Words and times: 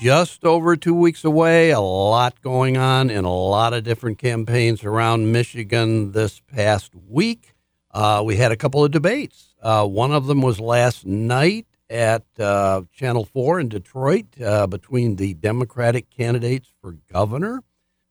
just 0.00 0.46
over 0.46 0.76
two 0.76 0.94
weeks 0.94 1.24
away. 1.24 1.70
A 1.70 1.80
lot 1.80 2.40
going 2.40 2.78
on 2.78 3.10
in 3.10 3.26
a 3.26 3.32
lot 3.32 3.74
of 3.74 3.84
different 3.84 4.18
campaigns 4.18 4.82
around 4.82 5.30
Michigan 5.30 6.12
this 6.12 6.40
past 6.40 6.92
week. 7.06 7.52
Uh, 7.90 8.22
we 8.24 8.36
had 8.36 8.50
a 8.50 8.56
couple 8.56 8.82
of 8.82 8.90
debates. 8.90 9.54
Uh, 9.60 9.86
one 9.86 10.10
of 10.10 10.26
them 10.26 10.40
was 10.40 10.58
last 10.58 11.04
night 11.04 11.66
at 11.90 12.24
uh, 12.38 12.80
Channel 12.94 13.26
4 13.26 13.60
in 13.60 13.68
Detroit 13.68 14.40
uh, 14.42 14.66
between 14.66 15.16
the 15.16 15.34
Democratic 15.34 16.08
candidates 16.08 16.72
for 16.80 16.92
governor, 17.12 17.62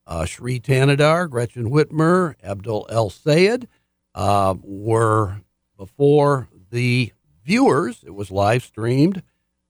uh, 0.06 0.24
Sri 0.26 0.60
Thanedar, 0.60 1.28
Gretchen 1.28 1.70
Whitmer, 1.70 2.36
Abdul 2.44 2.86
El 2.88 3.10
Sayed, 3.10 3.66
uh, 4.14 4.54
were 4.62 5.40
before 5.76 6.48
the 6.70 7.12
viewers. 7.44 8.04
It 8.04 8.14
was 8.14 8.30
live 8.30 8.62
streamed 8.62 9.24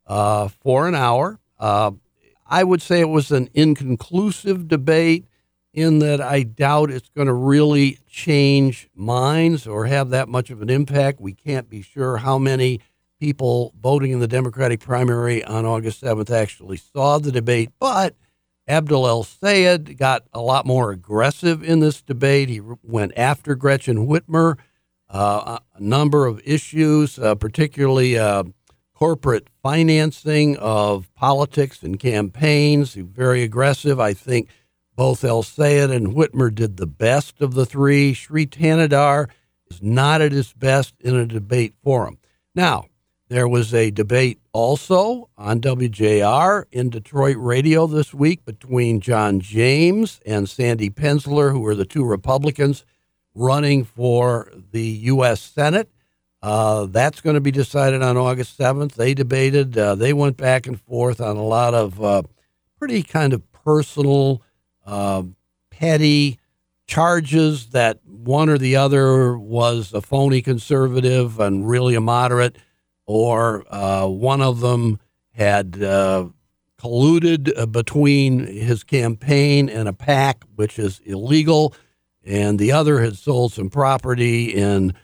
for 0.06 0.86
an 0.86 0.94
hour. 0.94 1.38
I 2.50 2.64
would 2.64 2.82
say 2.82 3.00
it 3.00 3.08
was 3.08 3.30
an 3.30 3.48
inconclusive 3.54 4.66
debate 4.66 5.26
in 5.72 6.00
that 6.00 6.20
I 6.20 6.42
doubt 6.42 6.90
it's 6.90 7.08
going 7.08 7.28
to 7.28 7.32
really 7.32 7.98
change 8.08 8.88
minds 8.92 9.68
or 9.68 9.86
have 9.86 10.10
that 10.10 10.28
much 10.28 10.50
of 10.50 10.60
an 10.60 10.68
impact. 10.68 11.20
We 11.20 11.32
can't 11.32 11.70
be 11.70 11.80
sure 11.80 12.16
how 12.16 12.38
many 12.38 12.80
people 13.20 13.72
voting 13.80 14.10
in 14.10 14.18
the 14.18 14.26
Democratic 14.26 14.80
primary 14.80 15.44
on 15.44 15.64
August 15.64 16.02
7th 16.02 16.30
actually 16.30 16.78
saw 16.78 17.18
the 17.18 17.30
debate, 17.30 17.70
but 17.78 18.16
Abdul 18.66 19.06
El 19.06 19.22
Sayed 19.22 19.96
got 19.96 20.24
a 20.32 20.40
lot 20.40 20.66
more 20.66 20.90
aggressive 20.90 21.62
in 21.62 21.78
this 21.78 22.02
debate. 22.02 22.48
He 22.48 22.60
went 22.82 23.12
after 23.16 23.54
Gretchen 23.54 24.08
Whitmer, 24.08 24.58
uh, 25.08 25.58
a 25.74 25.80
number 25.80 26.26
of 26.26 26.40
issues, 26.44 27.16
uh, 27.16 27.36
particularly. 27.36 28.18
Corporate 29.00 29.48
financing 29.62 30.58
of 30.58 31.12
politics 31.14 31.82
and 31.82 31.98
campaigns. 31.98 32.92
Very 32.92 33.42
aggressive. 33.42 33.98
I 33.98 34.12
think 34.12 34.50
both 34.94 35.24
El 35.24 35.42
Sayed 35.42 35.90
and 35.90 36.08
Whitmer 36.08 36.54
did 36.54 36.76
the 36.76 36.86
best 36.86 37.40
of 37.40 37.54
the 37.54 37.64
three. 37.64 38.12
Sri 38.12 38.44
Thanedar 38.44 39.30
is 39.70 39.82
not 39.82 40.20
at 40.20 40.32
his 40.32 40.52
best 40.52 40.94
in 41.00 41.16
a 41.16 41.24
debate 41.24 41.72
forum. 41.82 42.18
Now, 42.54 42.88
there 43.28 43.48
was 43.48 43.72
a 43.72 43.90
debate 43.90 44.38
also 44.52 45.30
on 45.38 45.62
WJR 45.62 46.64
in 46.70 46.90
Detroit 46.90 47.36
radio 47.38 47.86
this 47.86 48.12
week 48.12 48.44
between 48.44 49.00
John 49.00 49.40
James 49.40 50.20
and 50.26 50.46
Sandy 50.46 50.90
Pensler, 50.90 51.52
who 51.52 51.64
are 51.64 51.74
the 51.74 51.86
two 51.86 52.04
Republicans 52.04 52.84
running 53.34 53.84
for 53.84 54.52
the 54.72 54.82
U.S. 54.82 55.40
Senate. 55.40 55.88
Uh, 56.42 56.86
that's 56.86 57.20
going 57.20 57.34
to 57.34 57.40
be 57.40 57.50
decided 57.50 58.02
on 58.02 58.16
August 58.16 58.58
7th. 58.58 58.94
They 58.94 59.12
debated, 59.12 59.76
uh, 59.76 59.94
they 59.94 60.12
went 60.12 60.36
back 60.36 60.66
and 60.66 60.80
forth 60.80 61.20
on 61.20 61.36
a 61.36 61.44
lot 61.44 61.74
of 61.74 62.02
uh, 62.02 62.22
pretty 62.78 63.02
kind 63.02 63.34
of 63.34 63.50
personal, 63.52 64.42
uh, 64.86 65.22
petty 65.70 66.38
charges 66.86 67.66
that 67.68 68.00
one 68.04 68.48
or 68.48 68.56
the 68.58 68.76
other 68.76 69.38
was 69.38 69.92
a 69.92 70.00
phony 70.00 70.40
conservative 70.40 71.38
and 71.38 71.68
really 71.68 71.94
a 71.94 72.00
moderate, 72.00 72.56
or 73.04 73.64
uh, 73.72 74.06
one 74.06 74.40
of 74.40 74.60
them 74.60 74.98
had 75.32 75.72
colluded 75.72 77.70
between 77.70 78.46
his 78.46 78.82
campaign 78.82 79.68
and 79.68 79.88
a 79.88 79.92
PAC, 79.92 80.44
which 80.56 80.78
is 80.78 81.00
illegal, 81.04 81.74
and 82.24 82.58
the 82.58 82.72
other 82.72 83.00
had 83.00 83.16
sold 83.16 83.52
some 83.52 83.70
property 83.70 84.54
in 84.54 84.94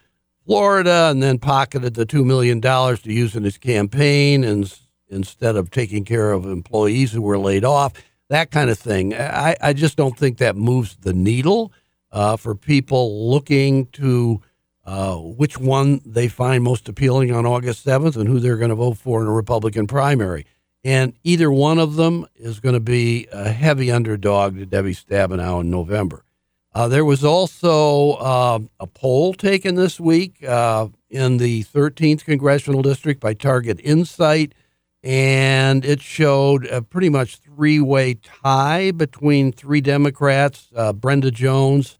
Florida 0.47 1.09
and 1.11 1.21
then 1.21 1.39
pocketed 1.39 1.93
the 1.95 2.05
$2 2.05 2.25
million 2.25 2.61
to 2.61 2.99
use 3.03 3.35
in 3.35 3.43
his 3.43 3.57
campaign 3.57 4.45
and 4.45 4.73
instead 5.09 5.57
of 5.57 5.69
taking 5.69 6.05
care 6.05 6.31
of 6.31 6.45
employees 6.45 7.11
who 7.11 7.21
were 7.21 7.37
laid 7.37 7.65
off, 7.65 7.91
that 8.29 8.49
kind 8.49 8.69
of 8.69 8.79
thing. 8.79 9.13
I, 9.13 9.57
I 9.61 9.73
just 9.73 9.97
don't 9.97 10.17
think 10.17 10.37
that 10.37 10.55
moves 10.55 10.95
the 10.95 11.13
needle 11.13 11.73
uh, 12.11 12.37
for 12.37 12.55
people 12.55 13.29
looking 13.29 13.87
to 13.87 14.41
uh, 14.85 15.17
which 15.17 15.59
one 15.59 15.99
they 16.05 16.29
find 16.29 16.63
most 16.63 16.87
appealing 16.87 17.33
on 17.33 17.45
August 17.45 17.85
7th 17.85 18.15
and 18.15 18.29
who 18.29 18.39
they're 18.39 18.55
going 18.55 18.69
to 18.69 18.75
vote 18.75 18.97
for 18.97 19.21
in 19.21 19.27
a 19.27 19.33
Republican 19.33 19.85
primary. 19.85 20.45
And 20.81 21.13
either 21.25 21.51
one 21.51 21.77
of 21.77 21.97
them 21.97 22.25
is 22.35 22.61
going 22.61 22.73
to 22.73 22.79
be 22.79 23.27
a 23.33 23.49
heavy 23.49 23.91
underdog 23.91 24.57
to 24.57 24.65
Debbie 24.65 24.95
Stabenow 24.95 25.59
in 25.59 25.69
November. 25.69 26.23
Uh, 26.73 26.87
there 26.87 27.05
was 27.05 27.23
also 27.23 28.11
uh, 28.13 28.59
a 28.79 28.87
poll 28.87 29.33
taken 29.33 29.75
this 29.75 29.99
week 29.99 30.43
uh, 30.43 30.87
in 31.09 31.37
the 31.37 31.63
13th 31.63 32.23
congressional 32.23 32.81
district 32.81 33.19
by 33.19 33.33
Target 33.33 33.79
Insyght, 33.83 34.53
and 35.01 35.85
it 35.85 36.01
showed 36.01 36.65
a 36.67 36.81
pretty 36.81 37.09
much 37.09 37.37
three 37.37 37.79
way 37.79 38.13
tie 38.15 38.91
between 38.91 39.51
three 39.51 39.81
Democrats 39.81 40.67
uh, 40.75 40.93
Brenda 40.93 41.31
Jones, 41.31 41.97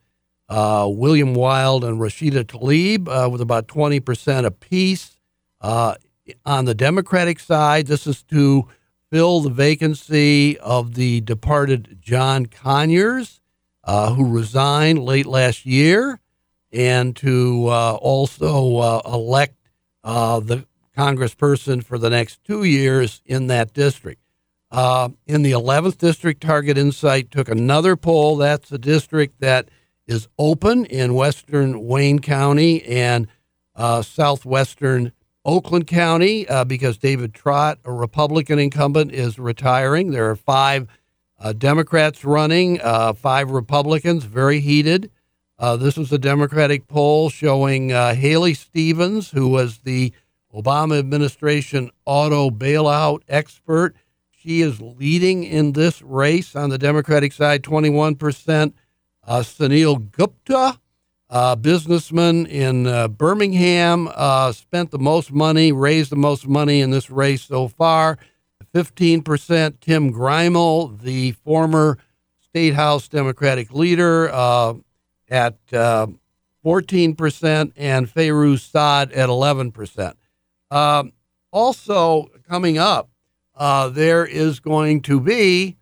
uh, 0.49 0.87
William 0.89 1.33
Wild, 1.33 1.83
and 1.83 1.99
Rashida 1.99 2.43
Tlaib, 2.43 3.07
uh, 3.07 3.29
with 3.29 3.41
about 3.41 3.67
20% 3.67 4.45
apiece. 4.45 5.17
on 5.61 6.65
the 6.65 6.75
Democratic 6.75 7.39
side, 7.39 7.87
this 7.87 8.05
is 8.05 8.21
to 8.23 8.67
fill 9.09 9.39
the 9.41 9.49
vacancy 9.49 10.59
of 10.59 10.93
the 10.95 11.21
departed 11.21 11.97
John 12.01 12.45
Conyers 12.45 13.39
uh, 13.87 14.13
who 14.13 14.27
resigned 14.27 14.99
late 14.99 15.25
last 15.25 15.65
year, 15.65 16.19
and 16.73 17.15
to 17.15 17.67
uh, 17.69 17.93
also 18.01 18.77
uh, 18.77 19.01
elect 19.05 19.55
uh, 20.03 20.41
the 20.41 20.65
congressperson 20.95 21.81
for 21.81 21.97
the 21.97 22.09
next 22.09 22.43
two 22.43 22.65
years 22.65 23.21
in 23.25 23.47
that 23.47 23.73
district. 23.73 24.21
Uh, 24.69 25.09
in 25.25 25.41
the 25.41 25.53
11th 25.53 25.97
district, 25.97 26.41
Target 26.41 26.77
Insyght 26.77 27.31
took 27.31 27.47
another 27.47 27.95
poll. 27.95 28.35
That's 28.35 28.69
a 28.73 28.77
district 28.77 29.39
that 29.39 29.69
is 30.05 30.27
open 30.37 30.83
in 30.85 31.13
western 31.13 31.87
Wayne 31.87 32.19
County 32.19 32.83
and 32.83 33.27
southwestern 33.77 35.13
Oakland 35.45 35.87
County 35.87 36.45
because 36.65 36.97
David 36.97 37.33
Trott, 37.33 37.79
a 37.85 37.93
Republican 37.93 38.59
incumbent, 38.59 39.13
is 39.13 39.39
retiring. 39.39 40.11
There 40.11 40.29
are 40.29 40.35
five 40.35 40.87
uh, 41.39 41.53
Democrats 41.53 42.25
running, 42.25 42.79
uh, 42.81 43.13
five 43.13 43.51
Republicans, 43.51 44.23
very 44.23 44.59
heated. 44.59 45.11
Uh, 45.59 45.75
this 45.75 45.97
was 45.97 46.11
a 46.11 46.17
Democratic 46.17 46.87
poll 46.87 47.29
showing 47.29 47.91
uh, 47.91 48.13
Haley 48.13 48.53
Stevens, 48.53 49.31
who 49.31 49.47
was 49.47 49.79
the 49.79 50.13
Obama 50.53 50.99
administration 50.99 51.89
auto 52.05 52.49
bailout 52.49 53.21
expert. 53.27 53.95
She 54.29 54.61
is 54.61 54.79
leading 54.79 55.43
in 55.43 55.73
this 55.73 56.01
race 56.01 56.55
on 56.55 56.69
the 56.69 56.77
Democratic 56.77 57.33
side, 57.33 57.63
21%. 57.63 58.73
Uh, 59.23 59.39
Sunil 59.39 60.09
Gupta, 60.11 60.79
uh, 61.29 61.55
businessman 61.57 62.45
in 62.45 62.87
uh, 62.87 63.09
Birmingham, 63.09 64.09
spent 64.53 64.91
the 64.91 64.99
most 64.99 65.33
money, 65.33 65.71
raised 65.73 66.11
the 66.11 66.15
most 66.15 66.47
money 66.47 66.79
in 66.79 66.91
this 66.91 67.09
race 67.09 67.41
so 67.41 67.67
far. 67.67 68.17
15%. 68.73 69.79
Tim 69.79 70.13
Greimel, 70.13 70.99
the 71.01 71.31
former 71.43 71.97
State 72.39 72.73
House 72.73 73.07
Democratic 73.07 73.71
leader, 73.73 74.29
uh, 74.31 74.75
at 75.29 75.57
uh, 75.73 76.07
14%, 76.65 77.71
and 77.75 78.07
Fayrouz 78.07 78.59
Saad 78.59 79.11
at 79.11 79.29
11%. 79.29 80.13
Um, 80.71 81.13
also, 81.51 82.29
coming 82.47 82.77
up, 82.77 83.09
uh, 83.55 83.89
there 83.89 84.25
is 84.25 84.59
going 84.59 85.01
to 85.01 85.19
be 85.19 85.77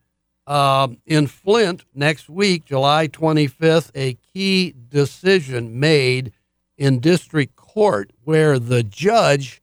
um, 0.48 0.98
in 1.06 1.27
Flint 1.27 1.86
next 1.94 2.30
week, 2.30 2.65
July 2.65 3.07
25th, 3.07 3.92
a 3.95 4.13
key 4.33 4.74
decision 4.89 5.80
made 5.80 6.31
in 6.77 7.00
district 7.00 7.56
court 7.56 8.12
where 8.24 8.60
the 8.60 8.83
judge, 8.83 9.62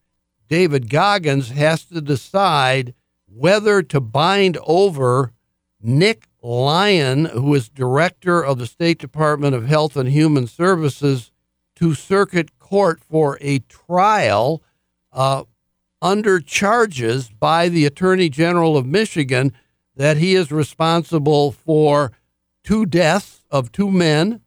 David 0.49 0.91
Goggins, 0.91 1.51
has 1.51 1.85
to 1.87 2.01
decide 2.01 2.95
whether 3.35 3.83
to 3.83 4.01
bind 4.01 4.59
over 4.67 5.33
Nick 5.81 6.29
Lyon, 6.43 7.27
who 7.27 7.55
is 7.55 7.69
director 7.69 8.43
of 8.45 8.59
the 8.59 8.67
State 8.67 8.99
Department 8.99 9.55
of 9.55 9.67
Health 9.67 9.97
and 9.97 10.09
Human 10.09 10.47
Services, 10.47 11.31
to 11.77 11.95
circuit 11.95 12.59
court 12.59 13.01
for 13.01 13.39
a 13.41 13.61
trial 13.61 14.63
uh, 15.13 15.45
under 16.01 16.41
charges 16.41 17.29
by 17.29 17.69
the 17.69 17.87
Attorney 17.87 18.29
General 18.29 18.77
of 18.77 18.87
Michigan 18.87 19.53
that 19.97 20.17
he 20.17 20.35
is 20.35 20.51
responsible 20.51 21.53
for 21.53 22.13
two 22.65 22.87
deaths 22.87 23.45
of 23.51 23.73
two 23.73 23.91
men 23.91 24.41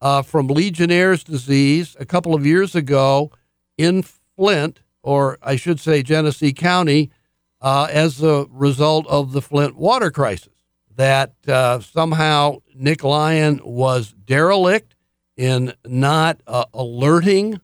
uh, 0.00 0.22
from 0.22 0.46
Legionnaire's 0.46 1.24
disease 1.24 1.96
a 1.98 2.06
couple 2.06 2.34
of 2.34 2.46
years 2.46 2.74
ago 2.74 3.30
in 3.76 4.02
Flint, 4.02 4.80
or 5.02 5.38
I 5.42 5.56
should 5.56 5.80
say 5.80 6.02
Genesee 6.02 6.52
County, 6.52 7.10
uh, 7.60 7.88
as 7.90 8.22
a 8.22 8.46
result 8.50 9.06
of 9.06 9.32
the 9.32 9.42
Flint 9.42 9.76
water 9.76 10.10
crisis. 10.10 10.52
That 10.96 11.32
uh, 11.48 11.80
somehow 11.80 12.58
Nick 12.74 13.02
Lyon 13.04 13.60
was 13.64 14.12
derelict 14.12 14.96
in 15.36 15.72
not 15.86 16.40
uh, 16.46 16.64
alerting 16.74 17.60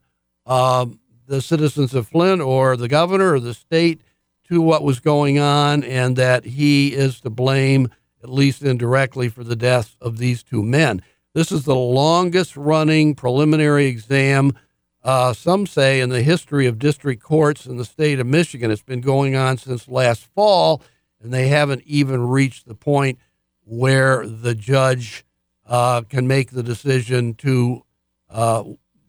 um, 0.46 1.00
the 1.26 1.42
citizens 1.42 1.92
of 1.92 2.08
Flint 2.08 2.40
or 2.40 2.76
the 2.76 2.88
governor 2.88 3.34
or 3.34 3.40
the 3.40 3.54
state 3.54 4.00
to 4.48 4.60
what 4.62 4.84
was 4.84 5.00
going 5.00 5.38
on, 5.38 5.82
and 5.82 6.16
that 6.16 6.44
he 6.44 6.94
is 6.94 7.20
to 7.20 7.30
blame, 7.30 7.88
at 8.22 8.30
least 8.30 8.62
indirectly, 8.62 9.28
for 9.28 9.42
the 9.42 9.56
deaths 9.56 9.96
of 10.00 10.18
these 10.18 10.42
two 10.42 10.62
men. 10.62 11.02
This 11.34 11.50
is 11.50 11.64
the 11.64 11.74
longest 11.74 12.56
running 12.56 13.14
preliminary 13.14 13.86
exam, 13.86 14.52
uh, 15.06 15.32
some 15.32 15.66
say, 15.66 16.00
in 16.00 16.08
the 16.08 16.20
history 16.20 16.66
of 16.66 16.80
district 16.80 17.22
courts 17.22 17.64
in 17.64 17.76
the 17.76 17.84
state 17.84 18.18
of 18.18 18.26
Michigan. 18.26 18.72
It's 18.72 18.82
been 18.82 19.00
going 19.00 19.36
on 19.36 19.56
since 19.56 19.86
last 19.86 20.24
fall, 20.34 20.82
and 21.22 21.32
they 21.32 21.46
haven't 21.46 21.84
even 21.86 22.26
reached 22.26 22.66
the 22.66 22.74
point 22.74 23.20
where 23.62 24.26
the 24.26 24.52
judge 24.52 25.24
uh, 25.64 26.02
can 26.02 26.26
make 26.26 26.50
the 26.50 26.62
decision 26.64 27.34
to 27.34 27.84
uh, 28.28 28.64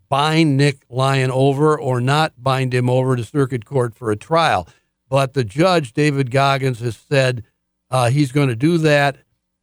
bind 0.08 0.56
Nick 0.56 0.86
Lyon 0.88 1.32
over 1.32 1.80
or 1.80 2.00
not 2.00 2.32
bind 2.38 2.76
him 2.76 2.92
over 2.92 3.16
to 3.16 3.24
circuit 3.24 3.66
court 3.66 3.96
for 3.96 4.12
a 4.12 4.16
trial. 4.16 4.68
But 5.10 5.34
the 5.34 5.44
judge, 5.44 5.94
David 5.94 6.30
Goggins, 6.30 6.80
has 6.82 6.96
said 6.96 7.44
uh, 7.90 8.12
he's 8.12 8.32
going 8.32 8.50
to 8.50 8.56
do 8.56 8.78
that 8.78 9.18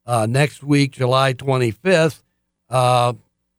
uh, 0.05 0.27
next 0.29 0.65
week, 0.65 0.91
July 0.91 1.33
25th. 1.33 2.25
Uh, 2.69 3.13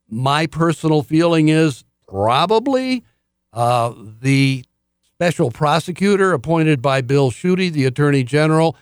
my 0.10 0.46
personal 0.46 1.04
feeling 1.04 1.48
is 1.48 1.85
probably 2.08 3.04
uh, 3.54 3.94
the 4.22 4.66
special 5.04 5.52
prosecutor 5.52 6.34
appointed 6.34 6.82
by 6.82 7.02
Bill 7.02 7.32
Schuette, 7.32 7.72
the 7.72 7.86
attorney 7.86 8.24
general, 8.24 8.76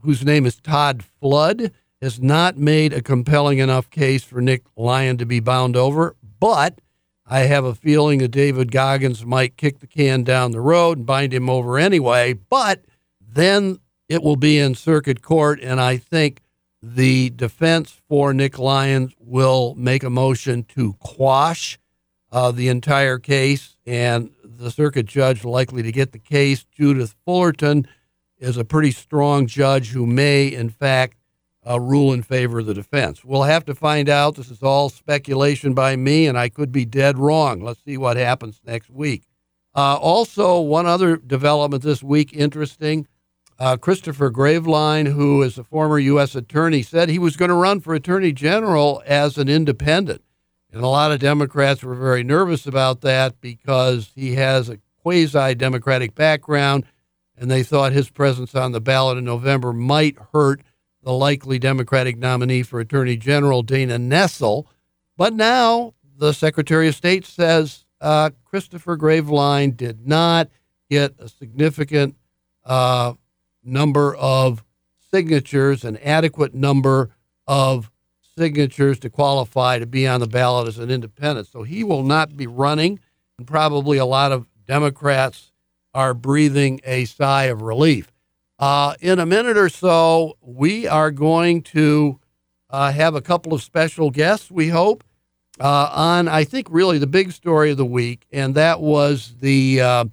whose 0.00 0.24
name 0.24 0.46
is 0.46 0.56
Todd 0.56 1.02
Flood, 1.20 1.72
has 2.00 2.20
not 2.20 2.56
made 2.56 2.92
a 2.92 3.02
compelling 3.02 3.58
enough 3.58 3.90
case 3.90 4.24
for 4.24 4.40
Nick 4.40 4.64
Lyon 4.76 5.18
to 5.18 5.26
be 5.26 5.40
bound 5.40 5.76
over. 5.76 6.16
But 6.38 6.80
I 7.26 7.40
have 7.40 7.64
a 7.64 7.74
feeling 7.74 8.20
that 8.20 8.28
David 8.28 8.72
Goggins 8.72 9.24
might 9.26 9.56
kick 9.56 9.80
the 9.80 9.86
can 9.86 10.22
down 10.22 10.52
the 10.52 10.60
road 10.60 10.98
and 10.98 11.06
bind 11.06 11.34
him 11.34 11.50
over 11.50 11.78
anyway, 11.78 12.32
but 12.32 12.84
then 13.20 13.78
it 14.08 14.22
will 14.22 14.36
be 14.36 14.58
in 14.58 14.74
circuit 14.74 15.22
court, 15.22 15.60
and 15.62 15.80
I 15.80 15.96
think 15.96 16.40
the 16.82 17.30
defense 17.30 18.00
for 18.08 18.32
Nick 18.32 18.58
Lyons 18.58 19.14
will 19.18 19.74
make 19.76 20.02
a 20.02 20.10
motion 20.10 20.64
to 20.74 20.94
quash 20.94 21.78
uh, 22.32 22.52
the 22.52 22.68
entire 22.68 23.18
case, 23.18 23.76
and 23.86 24.30
the 24.44 24.70
circuit 24.70 25.06
judge 25.06 25.44
likely 25.44 25.82
to 25.82 25.92
get 25.92 26.12
the 26.12 26.18
case, 26.18 26.64
Judith 26.64 27.14
Fullerton, 27.24 27.86
is 28.38 28.56
a 28.56 28.64
pretty 28.64 28.90
strong 28.90 29.46
judge 29.46 29.90
who 29.90 30.06
may, 30.06 30.46
in 30.46 30.70
fact, 30.70 31.16
uh, 31.68 31.78
rule 31.78 32.12
in 32.12 32.22
favor 32.22 32.60
of 32.60 32.66
the 32.66 32.74
defense. 32.74 33.24
We'll 33.24 33.42
have 33.42 33.64
to 33.66 33.74
find 33.74 34.08
out. 34.08 34.36
This 34.36 34.50
is 34.50 34.62
all 34.62 34.88
speculation 34.88 35.74
by 35.74 35.96
me, 35.96 36.26
and 36.26 36.38
I 36.38 36.48
could 36.48 36.72
be 36.72 36.84
dead 36.84 37.18
wrong. 37.18 37.60
Let's 37.60 37.84
see 37.84 37.96
what 37.96 38.16
happens 38.16 38.60
next 38.64 38.90
week. 38.90 39.24
Uh, 39.74 39.96
also, 39.96 40.60
one 40.60 40.86
other 40.86 41.16
development 41.16 41.82
this 41.82 42.02
week, 42.02 42.32
interesting. 42.32 43.06
Uh, 43.58 43.76
Christopher 43.76 44.30
Graveline, 44.30 45.12
who 45.12 45.42
is 45.42 45.58
a 45.58 45.64
former 45.64 45.98
U.S. 45.98 46.34
attorney, 46.34 46.82
said 46.82 47.08
he 47.08 47.18
was 47.18 47.36
going 47.36 47.50
to 47.50 47.54
run 47.54 47.80
for 47.80 47.94
attorney 47.94 48.32
general 48.32 49.02
as 49.04 49.36
an 49.36 49.48
independent. 49.48 50.22
And 50.72 50.82
a 50.82 50.88
lot 50.88 51.12
of 51.12 51.18
Democrats 51.18 51.82
were 51.82 51.94
very 51.94 52.22
nervous 52.22 52.66
about 52.66 53.00
that 53.00 53.40
because 53.40 54.12
he 54.14 54.34
has 54.36 54.68
a 54.68 54.78
quasi 55.02 55.54
Democratic 55.54 56.14
background, 56.14 56.84
and 57.36 57.50
they 57.50 57.62
thought 57.62 57.92
his 57.92 58.10
presence 58.10 58.54
on 58.54 58.72
the 58.72 58.80
ballot 58.80 59.18
in 59.18 59.24
November 59.24 59.72
might 59.72 60.16
hurt 60.32 60.62
the 61.02 61.12
likely 61.12 61.58
Democratic 61.58 62.18
nominee 62.18 62.62
for 62.62 62.78
Attorney 62.78 63.16
General, 63.16 63.62
Dana 63.62 63.98
Nessel. 63.98 64.66
But 65.16 65.34
now 65.34 65.94
the 66.16 66.32
Secretary 66.32 66.88
of 66.88 66.94
State 66.94 67.24
says 67.24 67.84
uh, 68.00 68.30
Christopher 68.44 68.96
Graveline 68.96 69.76
did 69.76 70.06
not 70.06 70.48
get 70.88 71.14
a 71.18 71.28
significant 71.28 72.16
uh, 72.64 73.14
number 73.64 74.14
of 74.16 74.62
signatures, 75.10 75.84
an 75.84 75.96
adequate 75.98 76.54
number 76.54 77.10
of 77.46 77.90
signatures 78.36 78.98
to 79.00 79.10
qualify 79.10 79.78
to 79.78 79.86
be 79.86 80.06
on 80.06 80.20
the 80.20 80.26
ballot 80.26 80.68
as 80.68 80.78
an 80.78 80.90
independent. 80.90 81.46
So 81.48 81.62
he 81.62 81.84
will 81.84 82.02
not 82.02 82.36
be 82.36 82.46
running, 82.46 83.00
and 83.38 83.46
probably 83.46 83.98
a 83.98 84.06
lot 84.06 84.32
of 84.32 84.46
Democrats 84.66 85.52
are 85.94 86.14
breathing 86.14 86.80
a 86.84 87.04
sigh 87.04 87.44
of 87.44 87.62
relief. 87.62 88.12
Uh, 88.58 88.94
in 89.00 89.18
a 89.18 89.26
minute 89.26 89.56
or 89.56 89.68
so, 89.68 90.36
we 90.40 90.86
are 90.86 91.10
going 91.10 91.62
to 91.62 92.20
uh, 92.68 92.92
have 92.92 93.14
a 93.14 93.20
couple 93.20 93.52
of 93.52 93.62
special 93.62 94.10
guests, 94.10 94.50
we 94.50 94.68
hope, 94.68 95.02
uh, 95.58 95.90
on, 95.92 96.28
I 96.28 96.44
think, 96.44 96.68
really 96.70 96.98
the 96.98 97.06
big 97.06 97.32
story 97.32 97.70
of 97.70 97.76
the 97.76 97.84
week, 97.84 98.26
and 98.30 98.54
that 98.54 98.80
was 98.80 99.34
the 99.40 99.80
uh, 99.80 100.04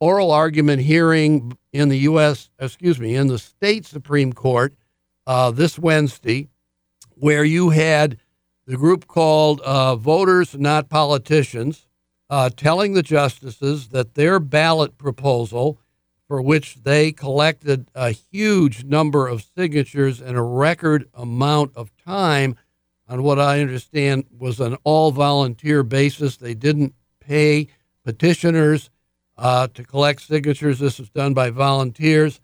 oral 0.00 0.30
argument 0.30 0.82
hearing 0.82 1.56
in 1.72 1.88
the 1.88 1.98
U.S., 2.00 2.50
excuse 2.58 3.00
me, 3.00 3.14
in 3.14 3.28
the 3.28 3.38
state 3.38 3.86
Supreme 3.86 4.32
Court 4.32 4.74
uh, 5.26 5.50
this 5.50 5.78
Wednesday, 5.78 6.48
where 7.24 7.42
you 7.42 7.70
had 7.70 8.18
the 8.66 8.76
group 8.76 9.06
called 9.06 9.58
uh, 9.62 9.96
Voters 9.96 10.54
Not 10.58 10.90
Politicians 10.90 11.86
telling 12.54 12.92
the 12.92 13.02
justices 13.02 13.88
that 13.88 14.12
their 14.12 14.38
ballot 14.38 14.98
proposal 14.98 15.78
for 16.28 16.42
which 16.42 16.82
they 16.82 17.12
collected 17.12 17.88
a 17.94 18.10
huge 18.10 18.84
number 18.84 19.26
of 19.26 19.42
signatures 19.56 20.20
and 20.20 20.36
a 20.36 20.42
record 20.42 21.08
amount 21.14 21.74
of 21.74 21.90
time 21.96 22.56
on 23.08 23.22
what 23.22 23.38
I 23.38 23.62
understand 23.62 24.24
was 24.36 24.60
an 24.60 24.76
all 24.84 25.10
volunteer 25.10 25.82
basis. 25.82 26.36
They 26.36 26.52
didn't 26.52 26.92
pay 27.20 27.68
petitioners 28.04 28.90
uh, 29.38 29.68
to 29.68 29.82
collect 29.82 30.20
signatures. 30.20 30.78
This 30.78 30.98
was 30.98 31.08
done 31.08 31.32
by 31.32 31.48
volunteers. 31.48 32.38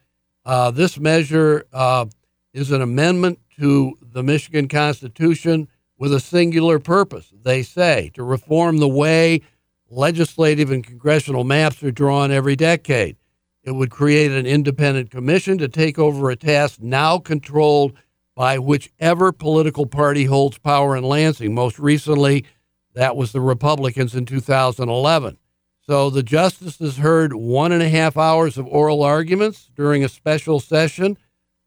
Uh, 0.47 0.71
this 0.71 0.99
measure 0.99 1.67
uh, 1.71 2.07
is 2.53 2.71
an 2.71 2.83
amendment 2.83 3.39
to 3.59 3.97
the 4.03 4.23
Michigan 4.23 4.69
Constitution 4.69 5.69
with 5.99 6.13
a 6.13 6.21
singular 6.21 6.79
purpose, 6.79 7.33
they 7.43 7.63
say, 7.63 8.11
to 8.15 8.23
reform 8.23 8.79
the 8.79 8.89
way 8.89 9.43
legislative 9.91 10.71
and 10.71 10.85
congressional 10.85 11.45
maps 11.45 11.83
are 11.83 11.91
drawn 11.91 12.31
every 12.31 12.57
decade. 12.57 13.17
It 13.63 13.73
would 13.73 13.91
create 13.91 14.31
an 14.31 14.47
independent 14.47 15.11
commission 15.11 15.59
to 15.59 15.69
take 15.69 15.99
over 15.99 16.31
a 16.31 16.37
task 16.37 16.81
now 16.81 17.19
controlled 17.19 17.93
by 18.35 18.59
whichever 18.59 19.33
political 19.33 19.85
party 19.85 20.25
holds 20.25 20.57
power 20.59 20.97
in 20.97 21.05
Lansing. 21.05 21.55
Most 21.55 21.79
recently, 21.79 22.47
that 22.95 23.17
was 23.17 23.33
the 23.33 23.41
Republicans 23.41 24.15
in 24.15 24.25
2011. 24.25 25.37
So 25.83 26.09
the 26.09 26.23
justices 26.23 26.99
heard 26.99 27.35
one 27.35 27.73
and 27.73 27.83
a 27.83 27.89
half 27.89 28.17
hours 28.17 28.57
of 28.57 28.67
oral 28.67 29.03
arguments 29.03 29.71
during 29.75 30.03
a 30.03 30.09
special 30.09 30.61
session 30.61 31.19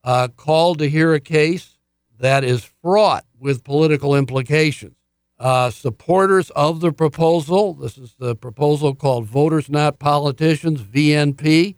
uh, 0.03 0.27
called 0.35 0.79
to 0.79 0.89
hear 0.89 1.13
a 1.13 1.19
case 1.19 1.77
that 2.19 2.43
is 2.43 2.63
fraught 2.81 3.25
with 3.39 3.63
political 3.63 4.15
implications. 4.15 4.95
Uh, 5.39 5.69
supporters 5.69 6.49
of 6.51 6.79
the 6.79 6.91
proposal, 6.91 7.73
this 7.73 7.97
is 7.97 8.15
the 8.17 8.35
proposal 8.35 8.95
called 8.95 9.25
Voters 9.25 9.69
Not 9.69 9.99
Politicians, 9.99 10.81
VNP, 10.81 11.75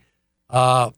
uh, 0.49 0.91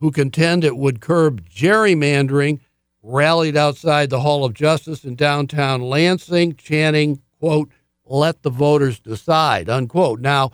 who 0.00 0.10
contend 0.10 0.64
it 0.64 0.76
would 0.76 1.00
curb 1.00 1.48
gerrymandering, 1.48 2.60
rallied 3.02 3.56
outside 3.56 4.08
the 4.08 4.20
Hall 4.20 4.44
of 4.44 4.54
Justice 4.54 5.04
in 5.04 5.16
downtown 5.16 5.82
Lansing, 5.82 6.54
chanting, 6.56 7.20
quote, 7.38 7.70
let 8.06 8.42
the 8.42 8.50
voters 8.50 9.00
decide, 9.00 9.68
unquote. 9.68 10.20
Now, 10.20 10.52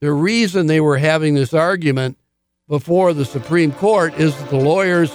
the 0.00 0.12
reason 0.12 0.66
they 0.66 0.80
were 0.80 0.98
having 0.98 1.34
this 1.34 1.52
argument 1.52 2.18
before 2.68 3.12
the 3.12 3.24
Supreme 3.24 3.72
Court 3.72 4.14
is 4.14 4.36
that 4.36 4.48
the 4.48 4.56
lawyers 4.56 5.10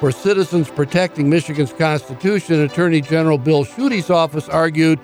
for 0.00 0.10
Citizens 0.10 0.70
Protecting 0.70 1.28
Michigan's 1.28 1.74
Constitution, 1.74 2.60
Attorney 2.60 3.02
General 3.02 3.36
Bill 3.36 3.64
Schuette's 3.64 4.08
office 4.08 4.48
argued 4.48 4.98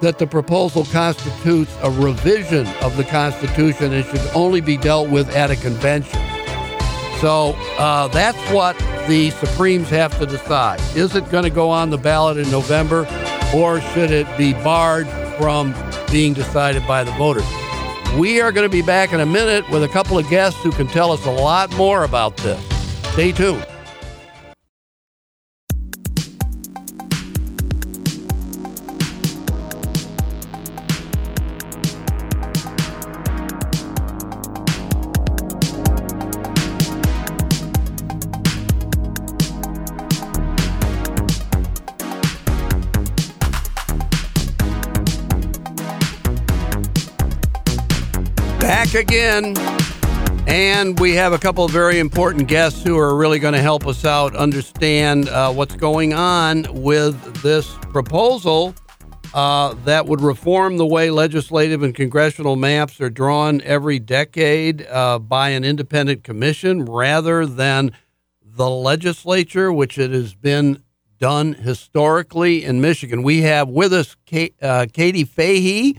that 0.00 0.18
the 0.18 0.26
proposal 0.26 0.84
constitutes 0.86 1.74
a 1.82 1.90
revision 1.92 2.66
of 2.82 2.96
the 2.96 3.04
Constitution 3.04 3.92
and 3.92 4.04
should 4.04 4.20
only 4.34 4.60
be 4.60 4.76
dealt 4.76 5.08
with 5.08 5.30
at 5.36 5.52
a 5.52 5.56
convention. 5.56 6.20
So 7.20 7.54
uh, 7.78 8.08
that's 8.08 8.36
what 8.52 8.76
the 9.06 9.30
Supremes 9.30 9.88
have 9.90 10.18
to 10.18 10.26
decide. 10.26 10.80
Is 10.96 11.14
it 11.14 11.30
going 11.30 11.44
to 11.44 11.50
go 11.50 11.70
on 11.70 11.90
the 11.90 11.96
ballot 11.96 12.36
in 12.36 12.50
November, 12.50 13.06
or 13.54 13.80
should 13.80 14.10
it 14.10 14.26
be 14.36 14.52
barred 14.52 15.06
from 15.38 15.74
being 16.10 16.34
decided 16.34 16.84
by 16.88 17.04
the 17.04 17.12
voters? 17.12 17.46
We 18.18 18.40
are 18.40 18.50
going 18.50 18.68
to 18.68 18.72
be 18.72 18.82
back 18.82 19.12
in 19.12 19.20
a 19.20 19.26
minute 19.26 19.68
with 19.70 19.84
a 19.84 19.88
couple 19.88 20.18
of 20.18 20.28
guests 20.28 20.60
who 20.62 20.72
can 20.72 20.88
tell 20.88 21.12
us 21.12 21.24
a 21.24 21.30
lot 21.30 21.72
more 21.76 22.02
about 22.02 22.36
this. 22.38 22.60
Stay 23.12 23.30
tuned. 23.30 23.64
Again. 48.94 49.56
And 50.46 50.98
we 51.00 51.14
have 51.14 51.32
a 51.32 51.38
couple 51.38 51.64
of 51.64 51.70
very 51.70 51.98
important 51.98 52.48
guests 52.48 52.82
who 52.82 52.98
are 52.98 53.16
really 53.16 53.38
going 53.38 53.54
to 53.54 53.62
help 53.62 53.86
us 53.86 54.04
out 54.04 54.36
understand 54.36 55.28
uh, 55.28 55.52
what's 55.52 55.74
going 55.74 56.12
on 56.12 56.66
with 56.70 57.42
this 57.42 57.68
proposal 57.90 58.74
uh, 59.32 59.74
that 59.84 60.06
would 60.06 60.20
reform 60.20 60.76
the 60.76 60.86
way 60.86 61.10
legislative 61.10 61.82
and 61.82 61.94
congressional 61.94 62.56
maps 62.56 63.00
are 63.00 63.10
drawn 63.10 63.60
every 63.62 63.98
decade 63.98 64.86
uh, 64.86 65.18
by 65.18 65.48
an 65.48 65.64
independent 65.64 66.22
commission 66.22 66.84
rather 66.84 67.46
than 67.46 67.90
the 68.44 68.70
legislature, 68.70 69.72
which 69.72 69.98
it 69.98 70.12
has 70.12 70.34
been 70.34 70.82
done 71.18 71.54
historically 71.54 72.64
in 72.64 72.80
Michigan. 72.80 73.22
We 73.22 73.42
have 73.42 73.68
with 73.68 73.92
us 73.92 74.14
Kate, 74.26 74.54
uh, 74.62 74.86
Katie 74.92 75.24
Fahey 75.24 75.98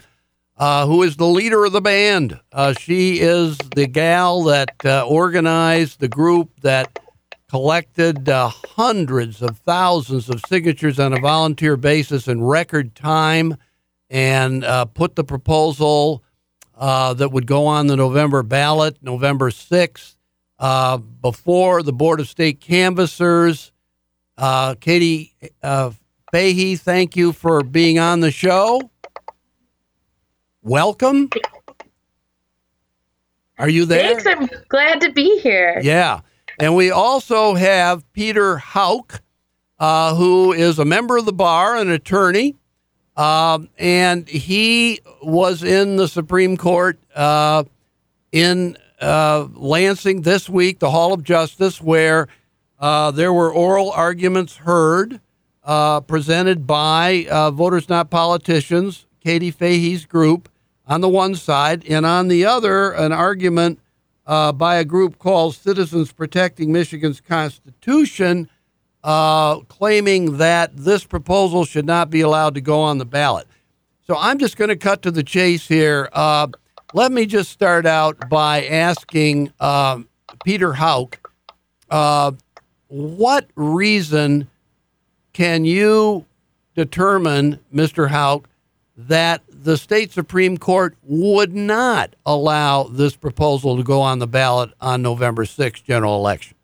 uh, 0.57 0.85
who 0.85 1.03
is 1.03 1.17
the 1.17 1.27
leader 1.27 1.65
of 1.65 1.73
the 1.73 1.81
band. 1.81 2.39
Uh, 2.51 2.73
she 2.73 3.19
is 3.19 3.57
the 3.75 3.87
gal 3.87 4.43
that 4.43 4.73
uh, 4.85 5.05
organized 5.07 5.99
the 5.99 6.07
group 6.07 6.49
that 6.61 6.99
collected 7.49 8.27
uh, 8.29 8.49
hundreds 8.49 9.41
of 9.41 9.57
thousands 9.59 10.29
of 10.29 10.41
signatures 10.47 10.99
on 10.99 11.13
a 11.13 11.19
volunteer 11.19 11.77
basis 11.77 12.27
in 12.27 12.43
record 12.43 12.95
time 12.95 13.55
and 14.09 14.63
uh, 14.63 14.85
put 14.85 15.15
the 15.15 15.23
proposal 15.23 16.23
uh, 16.75 17.13
that 17.13 17.29
would 17.31 17.47
go 17.47 17.65
on 17.65 17.87
the 17.87 17.95
November 17.95 18.43
ballot, 18.43 18.97
November 19.01 19.49
6th, 19.49 20.15
before 21.21 21.83
the 21.83 21.93
Board 21.93 22.19
of 22.19 22.27
State 22.27 22.59
Canvassers. 22.59 23.71
Katie 24.79 25.33
Fahey, 26.31 26.75
thank 26.75 27.15
you 27.15 27.31
for 27.31 27.61
being 27.63 27.99
on 27.99 28.19
the 28.19 28.31
show 28.31 28.89
welcome. 30.65 31.29
Are 33.57 33.69
you 33.69 33.85
there? 33.85 34.19
Thanks. 34.19 34.25
I'm 34.25 34.49
glad 34.67 34.99
to 35.01 35.11
be 35.13 35.39
here. 35.39 35.79
Yeah. 35.81 36.21
And 36.59 36.75
we 36.75 36.91
also 36.91 37.53
have 37.53 38.11
Peter 38.11 38.57
Houk, 38.57 39.21
uh, 39.79 40.15
who 40.15 40.51
is 40.51 40.79
a 40.79 40.85
member 40.85 41.17
of 41.17 41.25
the 41.25 41.33
bar, 41.33 41.77
an 41.77 41.89
attorney. 41.89 42.55
Um, 43.15 43.69
and 43.77 44.27
he 44.27 44.99
was 45.21 45.63
in 45.63 45.95
the 45.95 46.07
Supreme 46.07 46.57
Court 46.57 46.99
uh, 47.15 47.63
in 48.33 48.77
uh, 48.99 49.47
Lansing 49.53 50.23
this 50.23 50.49
week, 50.49 50.79
the 50.79 50.91
Hall 50.91 51.13
of 51.13 51.23
Justice, 51.23 51.81
where 51.81 52.27
uh, 52.77 53.11
there 53.11 53.31
were 53.31 53.53
oral 53.53 53.91
arguments 53.91 54.57
heard 54.57 55.21
uh, 55.63 56.01
presented 56.01 56.67
by 56.67 57.25
uh, 57.29 57.51
Voters 57.51 57.87
Not 57.87 58.09
Politicians, 58.09 59.05
Katie 59.21 59.51
Fahey's 59.51 60.05
group 60.05 60.49
on 60.87 61.01
the 61.01 61.09
one 61.09 61.35
side, 61.35 61.85
and 61.87 62.05
on 62.05 62.27
the 62.27 62.45
other, 62.45 62.91
an 62.91 63.11
argument 63.11 63.79
uh, 64.27 64.51
by 64.51 64.75
a 64.77 64.85
group 64.85 65.19
called 65.19 65.55
Citizens 65.55 66.11
Protecting 66.11 66.71
Michigan's 66.71 67.21
Constitution, 67.21 68.49
uh, 69.03 69.59
claiming 69.61 70.37
that 70.37 70.75
this 70.75 71.03
proposal 71.03 71.65
should 71.65 71.85
not 71.85 72.09
be 72.09 72.21
allowed 72.21 72.55
to 72.55 72.61
go 72.61 72.81
on 72.81 72.97
the 72.97 73.05
ballot. 73.05 73.47
So 74.07 74.15
I'm 74.17 74.37
just 74.37 74.57
going 74.57 74.69
to 74.69 74.75
cut 74.75 75.01
to 75.03 75.11
the 75.11 75.23
chase 75.23 75.67
here. 75.67 76.09
Uh, 76.13 76.47
let 76.93 77.11
me 77.11 77.25
just 77.25 77.51
start 77.51 77.85
out 77.85 78.29
by 78.29 78.65
asking 78.65 79.51
um, 79.59 80.07
Peter 80.43 80.73
Houk 80.73 81.19
uh, 81.89 82.31
what 82.87 83.47
reason 83.55 84.47
can 85.33 85.65
you 85.65 86.25
determine, 86.75 87.59
Mr. 87.73 88.09
Houk, 88.09 88.45
that 88.97 89.43
the 89.65 89.77
state 89.77 90.11
Supreme 90.11 90.57
Court 90.57 90.95
would 91.03 91.53
not 91.53 92.15
allow 92.25 92.83
this 92.83 93.15
proposal 93.15 93.75
to 93.77 93.83
go 93.83 94.01
on 94.01 94.19
the 94.19 94.27
ballot 94.27 94.71
on 94.79 95.01
November 95.01 95.43
6th 95.43 95.83
general 95.83 96.15
election? 96.15 96.55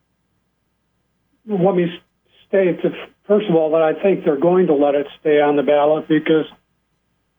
Let 1.46 1.76
me 1.76 1.88
state 2.48 2.80
first 3.28 3.50
of 3.50 3.56
all, 3.56 3.72
that 3.72 3.82
I 3.82 4.02
think 4.02 4.26
they're 4.26 4.40
going 4.40 4.68
to 4.68 4.74
let 4.74 4.94
it 4.94 5.08
stay 5.20 5.40
on 5.40 5.56
the 5.56 5.64
ballot 5.64 6.08
because, 6.08 6.46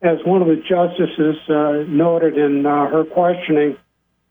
as 0.01 0.19
one 0.25 0.43
of 0.43 0.49
the 0.49 0.57
justices 0.57 1.37
uh, 1.49 1.85
noted 1.87 2.37
in 2.39 2.65
uh, 2.65 2.89
her 2.89 3.05
questioning, 3.05 3.77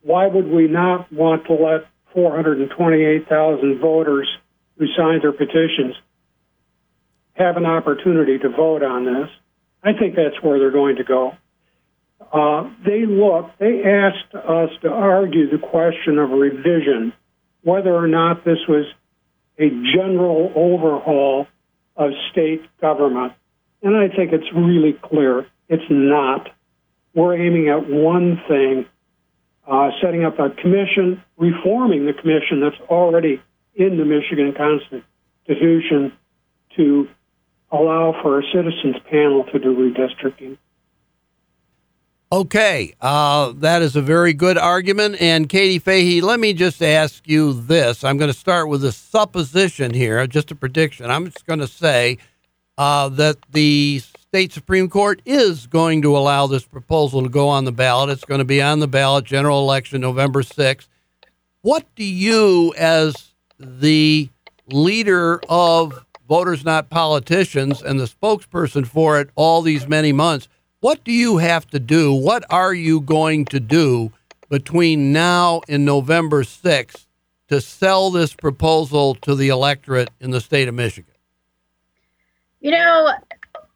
why 0.02 0.28
would 0.28 0.48
we 0.48 0.68
not 0.68 1.12
want 1.14 1.46
to 1.46 1.54
let 1.54 1.86
428,000 2.14 3.80
voters 3.80 4.28
who 4.78 4.88
signed 4.98 5.22
their 5.22 5.32
petitions 5.32 5.96
have 7.34 7.58
an 7.58 7.66
opportunity 7.66 8.40
to 8.40 8.50
vote 8.50 8.84
on 8.84 9.06
this? 9.06 9.30
I 9.84 9.94
think 9.94 10.16
that's 10.16 10.42
where 10.44 10.60
they're 10.60 10.72
going 10.72 10.98
to 10.98 11.04
go. 11.04 11.34
Uh, 12.32 12.70
they 12.86 13.06
look, 13.06 13.52
they 13.60 13.84
asked 13.84 14.34
us 14.36 14.70
to 14.84 14.90
argue 14.90 15.50
the 15.50 15.58
question 15.58 16.20
of 16.20 16.30
revision, 16.30 17.14
whether 17.64 17.94
or 17.94 18.08
not 18.08 18.46
this 18.46 18.60
was 18.68 18.86
a 19.58 19.70
general 19.96 20.52
overhaul 20.56 21.48
of 21.96 22.12
state 22.32 22.62
government. 22.80 23.34
And 23.82 23.96
I 23.96 24.16
think 24.16 24.32
it's 24.32 24.52
really 24.56 24.94
clear 24.94 25.48
it's 25.68 25.84
not. 25.90 26.50
We're 27.14 27.36
aiming 27.36 27.70
at 27.70 27.90
one 27.90 28.40
thing 28.48 28.86
uh, 29.68 29.90
setting 30.02 30.24
up 30.24 30.40
a 30.40 30.50
commission, 30.50 31.22
reforming 31.38 32.06
the 32.06 32.14
commission 32.14 32.62
that's 32.62 32.80
already 32.90 33.42
in 33.76 33.98
the 33.98 34.06
Michigan 34.06 34.54
Constitution 34.56 36.14
to 36.78 37.08
allow 37.72 38.16
for 38.22 38.40
a 38.40 38.44
citizens 38.54 38.98
panel 39.10 39.44
to 39.52 39.60
do 39.60 39.76
redistricting. 39.76 40.58
Okay, 42.34 42.96
uh, 43.02 43.52
that 43.58 43.82
is 43.82 43.98
a 43.98 44.02
very 44.02 44.32
good 44.32 44.58
argument. 44.58 45.22
And 45.22 45.50
Katie 45.50 45.80
Fahey, 45.80 46.22
let 46.22 46.40
me 46.40 46.54
just 46.54 46.82
ask 46.82 47.28
you 47.28 47.52
this. 47.52 48.06
I'm 48.06 48.18
going 48.18 48.32
to 48.32 48.38
start 48.38 48.70
with 48.70 48.86
a 48.86 48.94
supposition 48.94 49.94
here, 49.94 50.26
just 50.28 50.50
a 50.50 50.56
prediction. 50.56 51.12
I'm 51.12 51.26
just 51.26 51.46
going 51.46 51.60
to 51.60 51.68
say 51.68 52.20
uh, 52.78 53.10
that 53.10 53.38
the 53.52 54.00
state 54.00 54.54
Supreme 54.54 54.90
Court 54.90 55.22
is 55.26 55.68
going 55.68 56.02
to 56.04 56.16
allow 56.16 56.48
this 56.48 56.64
proposal 56.64 57.22
to 57.22 57.28
go 57.28 57.50
on 57.50 57.66
the 57.66 57.72
ballot. 57.74 58.10
It's 58.10 58.24
going 58.24 58.40
to 58.40 58.46
be 58.46 58.62
on 58.62 58.80
the 58.80 58.88
ballot, 58.88 59.26
general 59.26 59.60
election, 59.60 60.00
November 60.00 60.42
6th. 60.42 60.88
What 61.64 61.86
do 61.96 62.06
you, 62.06 62.74
as 62.78 63.34
the 63.60 64.30
leader 64.68 65.42
of 65.50 66.06
Voters 66.32 66.64
Not 66.64 66.90
Politicians 66.90 67.82
and 67.82 68.00
the 68.00 68.06
spokesperson 68.06 68.88
for 68.88 69.20
it 69.20 69.30
all 69.36 69.62
these 69.62 69.86
many 69.86 70.14
months. 70.14 70.48
What 70.80 71.04
do 71.04 71.12
you 71.12 71.40
have 71.40 71.68
to 71.72 71.78
do? 71.78 72.14
What 72.14 72.46
are 72.50 72.74
you 72.74 73.02
going 73.02 73.44
to 73.48 73.60
do 73.60 74.14
between 74.48 75.12
now 75.12 75.60
and 75.68 75.84
November 75.84 76.44
6th 76.44 77.06
to 77.50 77.60
sell 77.60 78.12
this 78.12 78.34
proposal 78.34 79.16
to 79.16 79.36
the 79.36 79.50
electorate 79.50 80.10
in 80.22 80.32
the 80.32 80.40
state 80.40 80.70
of 80.70 80.74
Michigan? 80.74 81.14
You 82.62 82.72
know, 82.72 83.12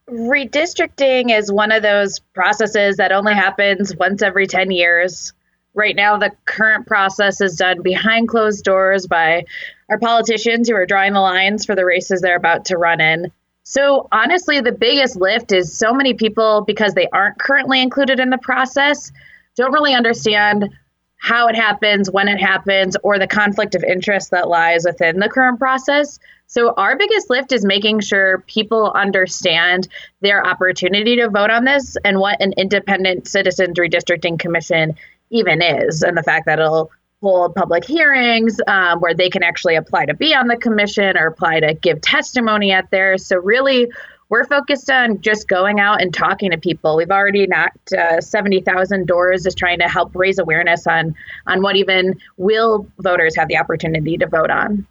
redistricting 0.09 1.37
is 1.37 1.51
one 1.51 1.73
of 1.73 1.83
those 1.83 2.19
processes 2.19 2.95
that 2.95 3.11
only 3.11 3.33
happens 3.33 3.93
once 3.97 4.21
every 4.21 4.47
10 4.47 4.71
years. 4.71 5.33
Right 5.75 5.95
now, 5.95 6.17
the 6.17 6.31
current 6.45 6.87
process 6.87 7.41
is 7.41 7.57
done 7.57 7.81
behind 7.81 8.29
closed 8.29 8.63
doors 8.63 9.07
by 9.07 9.43
our 9.89 9.99
politicians 9.99 10.69
who 10.69 10.75
are 10.75 10.85
drawing 10.85 11.11
the 11.11 11.19
lines 11.19 11.65
for 11.65 11.75
the 11.75 11.83
races 11.83 12.21
they're 12.21 12.37
about 12.37 12.65
to 12.65 12.77
run 12.77 13.01
in. 13.01 13.31
So, 13.63 14.07
honestly, 14.09 14.61
the 14.61 14.71
biggest 14.71 15.17
lift 15.17 15.51
is 15.51 15.77
so 15.77 15.91
many 15.91 16.13
people, 16.13 16.61
because 16.61 16.93
they 16.93 17.09
aren't 17.09 17.39
currently 17.39 17.81
included 17.81 18.21
in 18.21 18.29
the 18.29 18.37
process, 18.37 19.11
don't 19.57 19.73
really 19.73 19.93
understand 19.93 20.69
how 21.17 21.47
it 21.47 21.55
happens, 21.55 22.09
when 22.09 22.29
it 22.29 22.39
happens, 22.39 22.95
or 23.03 23.19
the 23.19 23.27
conflict 23.27 23.75
of 23.75 23.83
interest 23.83 24.31
that 24.31 24.47
lies 24.47 24.85
within 24.85 25.19
the 25.19 25.27
current 25.27 25.59
process. 25.59 26.19
So, 26.47 26.73
our 26.77 26.95
biggest 26.95 27.29
lift 27.29 27.51
is 27.51 27.65
making 27.65 27.99
sure 27.99 28.43
people 28.47 28.91
understand 28.95 29.89
their 30.21 30.45
opportunity 30.45 31.17
to 31.17 31.29
vote 31.29 31.49
on 31.49 31.65
this 31.65 31.97
and 32.05 32.19
what 32.19 32.41
an 32.41 32.53
independent 32.55 33.27
citizens 33.27 33.77
redistricting 33.77 34.39
commission 34.39 34.95
even 35.35 35.61
is, 35.61 36.01
and 36.01 36.17
the 36.17 36.23
fact 36.23 36.45
that 36.45 36.59
it'll 36.59 36.91
hold 37.21 37.55
public 37.55 37.85
hearings 37.85 38.59
um, 38.67 38.99
where 38.99 39.13
they 39.13 39.29
can 39.29 39.43
actually 39.43 39.75
apply 39.75 40.05
to 40.05 40.13
be 40.13 40.33
on 40.33 40.47
the 40.47 40.57
commission 40.57 41.17
or 41.17 41.27
apply 41.27 41.59
to 41.59 41.73
give 41.73 42.01
testimony 42.01 42.71
at 42.71 42.89
there. 42.91 43.17
So, 43.17 43.37
really, 43.37 43.87
we're 44.29 44.45
focused 44.45 44.89
on 44.89 45.21
just 45.21 45.47
going 45.47 45.79
out 45.79 46.01
and 46.01 46.13
talking 46.13 46.51
to 46.51 46.57
people. 46.57 46.97
We've 46.97 47.11
already 47.11 47.45
knocked 47.47 47.93
uh, 47.93 48.21
70,000 48.21 49.07
doors 49.07 49.43
just 49.43 49.57
trying 49.57 49.79
to 49.79 49.87
help 49.87 50.15
raise 50.15 50.39
awareness 50.39 50.87
on, 50.87 51.15
on 51.47 51.61
what 51.61 51.75
even 51.75 52.19
will 52.37 52.87
voters 52.99 53.35
have 53.35 53.47
the 53.47 53.57
opportunity 53.57 54.17
to 54.17 54.27
vote 54.27 54.49
on. 54.49 54.87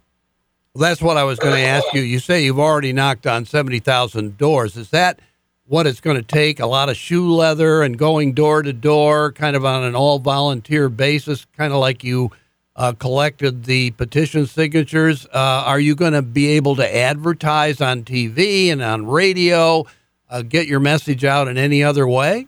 Well, 0.73 0.89
that's 0.89 1.01
what 1.01 1.17
I 1.17 1.23
was 1.23 1.39
going 1.39 1.55
to 1.55 1.61
ask 1.61 1.85
you. 1.93 2.01
You 2.01 2.19
say 2.19 2.43
you've 2.43 2.59
already 2.59 2.91
knocked 2.91 3.27
on 3.27 3.45
70,000 3.45 4.37
doors. 4.37 4.75
Is 4.75 4.89
that 4.89 5.19
what 5.67 5.87
it's 5.87 5.99
going 5.99 6.17
to 6.17 6.23
take 6.23 6.59
a 6.59 6.65
lot 6.65 6.89
of 6.89 6.97
shoe 6.97 7.33
leather 7.33 7.81
and 7.81 7.97
going 7.97 8.33
door 8.33 8.61
to 8.61 8.73
door, 8.73 9.31
kind 9.31 9.55
of 9.55 9.65
on 9.65 9.83
an 9.83 9.95
all 9.95 10.19
volunteer 10.19 10.89
basis, 10.89 11.45
kind 11.57 11.73
of 11.73 11.79
like 11.79 12.03
you 12.03 12.31
uh, 12.75 12.93
collected 12.93 13.63
the 13.63 13.91
petition 13.91 14.45
signatures. 14.45 15.25
Uh, 15.27 15.63
are 15.65 15.79
you 15.79 15.95
going 15.95 16.13
to 16.13 16.21
be 16.21 16.47
able 16.49 16.75
to 16.75 16.95
advertise 16.95 17.81
on 17.81 18.03
TV 18.03 18.71
and 18.71 18.81
on 18.81 19.07
radio, 19.07 19.85
uh, 20.29 20.41
get 20.41 20.67
your 20.67 20.79
message 20.79 21.23
out 21.23 21.47
in 21.47 21.57
any 21.57 21.83
other 21.83 22.07
way? 22.07 22.47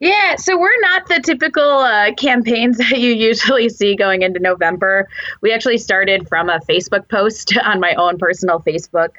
Yeah, 0.00 0.36
so 0.36 0.56
we're 0.56 0.80
not 0.80 1.08
the 1.08 1.20
typical 1.20 1.62
uh, 1.62 2.14
campaigns 2.14 2.78
that 2.78 2.98
you 2.98 3.12
usually 3.12 3.68
see 3.68 3.96
going 3.96 4.22
into 4.22 4.38
November. 4.38 5.08
We 5.40 5.52
actually 5.52 5.78
started 5.78 6.28
from 6.28 6.48
a 6.48 6.60
Facebook 6.60 7.08
post 7.08 7.56
on 7.64 7.80
my 7.80 7.94
own 7.94 8.18
personal 8.18 8.60
Facebook, 8.60 9.10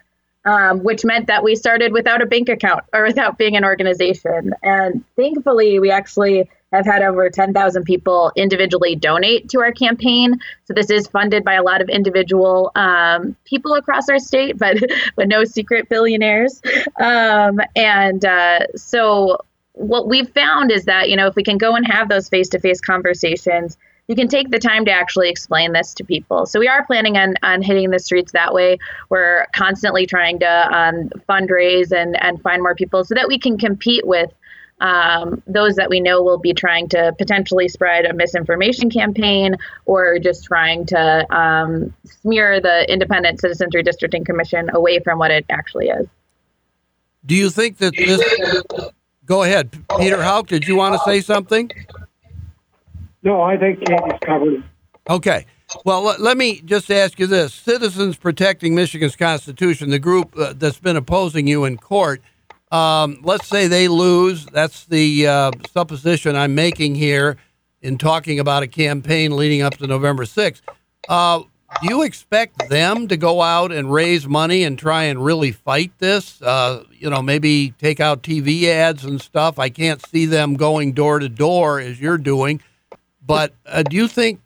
um, 0.49 0.83
which 0.83 1.05
meant 1.05 1.27
that 1.27 1.43
we 1.43 1.55
started 1.55 1.93
without 1.93 2.23
a 2.23 2.25
bank 2.25 2.49
account 2.49 2.83
or 2.91 3.03
without 3.03 3.37
being 3.37 3.55
an 3.55 3.63
organization. 3.63 4.53
And 4.63 5.03
thankfully, 5.15 5.79
we 5.79 5.91
actually 5.91 6.49
have 6.73 6.87
had 6.87 7.03
over 7.03 7.29
10,000 7.29 7.83
people 7.83 8.31
individually 8.35 8.95
donate 8.95 9.49
to 9.49 9.59
our 9.59 9.71
campaign. 9.71 10.39
So 10.65 10.73
this 10.73 10.89
is 10.89 11.05
funded 11.05 11.43
by 11.43 11.53
a 11.53 11.63
lot 11.63 11.81
of 11.81 11.89
individual 11.89 12.71
um, 12.73 13.35
people 13.45 13.75
across 13.75 14.09
our 14.09 14.17
state, 14.17 14.57
but 14.57 14.77
but 15.15 15.27
no 15.27 15.43
secret 15.43 15.87
billionaires. 15.87 16.61
Um, 16.99 17.59
and 17.75 18.25
uh, 18.25 18.59
so 18.75 19.45
what 19.73 20.07
we've 20.07 20.29
found 20.29 20.71
is 20.71 20.85
that 20.85 21.09
you 21.09 21.15
know 21.15 21.27
if 21.27 21.35
we 21.35 21.43
can 21.43 21.59
go 21.59 21.75
and 21.75 21.85
have 21.85 22.09
those 22.09 22.27
face-to-face 22.27 22.81
conversations 22.81 23.77
you 24.09 24.15
can 24.15 24.27
take 24.27 24.49
the 24.49 24.57
time 24.57 24.85
to 24.85 24.91
actually 24.91 25.29
explain 25.29 25.71
this 25.71 25.93
to 25.93 26.03
people 26.03 26.45
so 26.45 26.59
we 26.59 26.67
are 26.67 26.85
planning 26.85 27.15
on, 27.15 27.35
on 27.43 27.61
hitting 27.61 27.91
the 27.91 27.99
streets 27.99 28.33
that 28.33 28.53
way 28.53 28.77
we're 29.09 29.45
constantly 29.55 30.05
trying 30.05 30.39
to 30.39 30.77
um, 30.77 31.09
fundraise 31.29 31.91
and, 31.91 32.21
and 32.21 32.41
find 32.41 32.61
more 32.61 32.75
people 32.75 33.05
so 33.05 33.15
that 33.15 33.27
we 33.27 33.39
can 33.39 33.57
compete 33.57 34.05
with 34.05 34.31
um, 34.81 35.43
those 35.45 35.75
that 35.75 35.89
we 35.89 35.99
know 35.99 36.23
will 36.23 36.37
be 36.37 36.53
trying 36.53 36.87
to 36.89 37.13
potentially 37.17 37.67
spread 37.67 38.05
a 38.05 38.13
misinformation 38.13 38.89
campaign 38.89 39.55
or 39.85 40.19
just 40.19 40.45
trying 40.45 40.85
to 40.85 41.35
um, 41.35 41.93
smear 42.05 42.61
the 42.61 42.91
independent 42.91 43.39
citizens 43.39 43.73
redistricting 43.75 44.25
commission 44.25 44.69
away 44.73 44.99
from 44.99 45.19
what 45.19 45.31
it 45.31 45.45
actually 45.49 45.89
is 45.89 46.07
do 47.25 47.35
you 47.35 47.49
think 47.49 47.77
that 47.77 47.93
this 47.95 48.91
Go 49.29 49.43
ahead, 49.43 49.69
Peter 49.99 50.17
Houk. 50.17 50.47
Did 50.47 50.67
you 50.67 50.75
want 50.75 50.95
to 50.95 50.99
say 51.05 51.21
something? 51.21 51.69
No, 53.23 53.41
I 53.41 53.57
think 53.57 53.79
Katie's 53.85 54.19
covered. 54.21 54.63
Okay. 55.09 55.45
Well, 55.85 56.03
let, 56.03 56.19
let, 56.19 56.37
me 56.37 56.61
just 56.61 56.89
ask 56.89 57.19
you 57.19 57.27
this: 57.27 57.53
Citizens 57.53 58.17
Protecting 58.17 58.73
Michigan's 58.73 59.15
Constitution, 59.15 59.89
the 59.89 59.99
group 59.99 60.33
uh, 60.37 60.53
that's 60.55 60.79
been 60.79 60.95
opposing 60.95 61.47
you 61.47 61.65
in 61.65 61.77
court. 61.77 62.21
Um, 62.71 63.19
let's 63.23 63.47
say 63.47 63.67
they 63.67 63.87
lose. 63.87 64.45
That's 64.45 64.85
the 64.85 65.27
uh, 65.27 65.51
supposition 65.71 66.35
I'm 66.35 66.55
making 66.55 66.95
here 66.95 67.37
in 67.81 67.97
talking 67.97 68.39
about 68.39 68.63
a 68.63 68.67
campaign 68.67 69.35
leading 69.35 69.61
up 69.61 69.77
to 69.77 69.87
November 69.87 70.25
6th. 70.25 70.61
Uh, 71.07 71.43
do 71.81 71.87
you 71.87 72.01
expect 72.01 72.69
them 72.69 73.07
to 73.07 73.15
go 73.15 73.41
out 73.41 73.71
and 73.71 73.91
raise 73.91 74.27
money 74.27 74.63
and 74.63 74.77
try 74.77 75.03
and 75.03 75.23
really 75.23 75.51
fight 75.51 75.91
this? 75.99 76.41
Uh, 76.41 76.83
you 76.91 77.09
know, 77.09 77.21
maybe 77.21 77.73
take 77.77 77.99
out 77.99 78.23
TV 78.23 78.65
ads 78.65 79.05
and 79.05 79.21
stuff. 79.21 79.59
I 79.59 79.69
can't 79.69 80.05
see 80.07 80.25
them 80.25 80.55
going 80.55 80.93
door 80.93 81.19
to 81.19 81.29
door 81.29 81.79
as 81.79 82.01
you're 82.01 82.17
doing. 82.17 82.61
But 83.29 83.53
uh, 83.67 83.83
do 83.83 83.95
you 83.95 84.07
think 84.07 84.41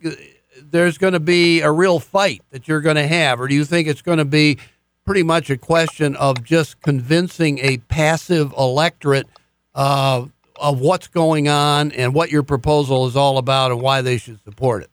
there's 0.61 0.97
going 0.97 1.13
to 1.13 1.21
be 1.21 1.61
a 1.61 1.71
real 1.71 1.99
fight 1.99 2.41
that 2.49 2.67
you're 2.67 2.81
going 2.81 2.97
to 2.97 3.07
have, 3.07 3.39
or 3.39 3.47
do 3.47 3.55
you 3.55 3.63
think 3.63 3.87
it's 3.87 4.01
going 4.01 4.17
to 4.17 4.25
be 4.25 4.57
pretty 5.05 5.23
much 5.23 5.49
a 5.49 5.57
question 5.57 6.17
of 6.17 6.43
just 6.43 6.81
convincing 6.81 7.59
a 7.59 7.77
passive 7.77 8.53
electorate 8.58 9.25
uh, 9.73 10.25
of 10.58 10.81
what's 10.81 11.08
going 11.08 11.47
on 11.47 11.93
and 11.93 12.13
what 12.13 12.29
your 12.29 12.43
proposal 12.43 13.08
is 13.08 13.15
all 13.15 13.38
about 13.38 13.71
and 13.71 13.79
why 13.79 14.01
they 14.01 14.17
should 14.17 14.43
support 14.43 14.84
it? 14.84 14.89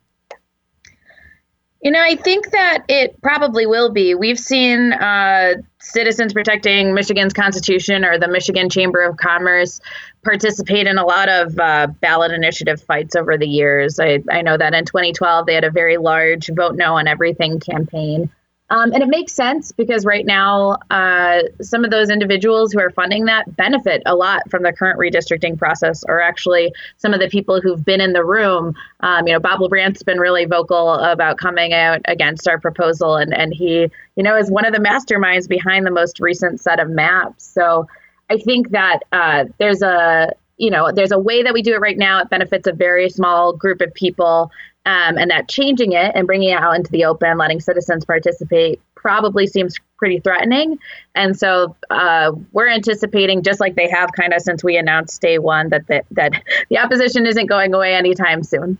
You 1.83 1.91
know, 1.91 2.01
I 2.01 2.15
think 2.15 2.53
that 2.53 2.85
it 2.89 3.21
probably 3.23 3.67
will 3.67 3.91
be. 3.91 4.15
We've 4.15 4.39
seen 4.39 4.93
uh, 4.93 5.55
Citizens 5.83 6.35
Protecting 6.35 6.95
Michigan's 6.95 7.33
Constitution 7.33 8.05
or 8.05 8.19
the 8.19 8.29
Michigan 8.29 8.69
Chamber 8.69 9.03
of 9.03 9.17
Commerce 9.17 9.81
participate 10.23 10.87
in 10.87 10.99
a 10.99 11.05
lot 11.05 11.29
of 11.29 11.59
uh, 11.59 11.87
ballot 12.01 12.33
initiative 12.33 12.83
fights 12.83 13.17
over 13.17 13.39
the 13.39 13.47
years. 13.47 13.99
I, 13.99 14.23
I 14.31 14.43
know 14.43 14.59
that 14.59 14.75
in 14.75 14.85
2012, 14.85 15.47
they 15.47 15.55
had 15.55 15.65
a 15.65 15.71
very 15.71 15.97
large 15.97 16.49
vote 16.49 16.77
no 16.77 16.97
on 16.97 17.09
everything 17.09 17.61
campaign. 17.61 18.31
Um, 18.71 18.93
and 18.93 19.03
it 19.03 19.09
makes 19.09 19.33
sense 19.33 19.73
because 19.73 20.05
right 20.05 20.25
now, 20.25 20.79
uh, 20.91 21.41
some 21.61 21.85
of 21.85 21.91
those 21.91 22.09
individuals 22.09 22.73
who 22.73 22.79
are 22.79 22.91
funding 22.91 23.25
that 23.25 23.57
benefit 23.57 24.01
a 24.07 24.15
lot 24.15 24.49
from 24.49 24.63
the 24.63 24.73
current 24.73 24.99
redistricting 24.99 25.59
process, 25.59 26.05
are 26.05 26.21
actually 26.21 26.73
some 26.97 27.13
of 27.13 27.19
the 27.19 27.29
people 27.29 27.61
who've 27.61 27.85
been 27.85 28.01
in 28.01 28.13
the 28.13 28.25
room. 28.25 28.75
Um, 29.01 29.27
you 29.27 29.33
know, 29.33 29.41
Bob 29.41 29.61
LaBrant's 29.61 30.05
been 30.05 30.19
really 30.19 30.45
vocal 30.45 30.95
about 30.95 31.37
coming 31.37 31.73
out 31.73 32.01
against 32.05 32.47
our 32.47 32.61
proposal, 32.61 33.17
and, 33.17 33.35
and 33.35 33.53
he, 33.53 33.91
you 34.15 34.23
know, 34.23 34.37
is 34.37 34.51
one 34.51 34.65
of 34.65 34.73
the 34.73 34.81
masterminds 34.81 35.49
behind 35.49 35.85
the 35.85 35.91
most 35.91 36.21
recent 36.21 36.61
set 36.61 36.79
of 36.79 36.89
maps. 36.89 37.45
So 37.45 37.89
I 38.31 38.39
think 38.39 38.71
that 38.71 39.01
uh, 39.11 39.47
there's 39.59 39.83
a 39.83 40.33
you 40.61 40.71
know, 40.71 40.93
there's 40.93 41.11
a 41.11 41.19
way 41.19 41.43
that 41.43 41.55
we 41.55 41.63
do 41.63 41.73
it 41.73 41.81
right 41.81 41.97
now. 41.97 42.21
It 42.21 42.29
benefits 42.29 42.67
a 42.67 42.73
very 42.73 43.09
small 43.09 43.55
group 43.55 43.81
of 43.81 43.95
people. 43.95 44.53
Um, 44.87 45.19
and 45.19 45.31
that 45.31 45.49
changing 45.49 45.93
it 45.93 46.13
and 46.15 46.27
bringing 46.27 46.51
it 46.51 46.55
out 46.59 46.75
into 46.75 46.91
the 46.91 47.05
open, 47.05 47.37
letting 47.37 47.61
citizens 47.61 48.05
participate, 48.07 48.81
probably 48.95 49.47
seems 49.47 49.77
pretty 49.99 50.21
threatening. 50.21 50.79
And 51.15 51.39
so 51.39 51.77
uh, 51.91 52.33
we're 52.53 52.69
anticipating, 52.69 53.43
just 53.43 53.61
like 53.61 53.75
they 53.75 53.91
have 53.91 54.11
kind 54.19 54.33
of 54.33 54.41
since 54.41 54.65
we 54.65 54.79
announced 54.79 55.21
day 55.21 55.39
one, 55.39 55.69
that 55.69 55.87
the, 55.87 56.03
that 56.13 56.33
the 56.71 56.79
opposition 56.79 57.27
isn't 57.27 57.47
going 57.47 57.75
away 57.75 57.95
anytime 57.95 58.43
soon. 58.43 58.79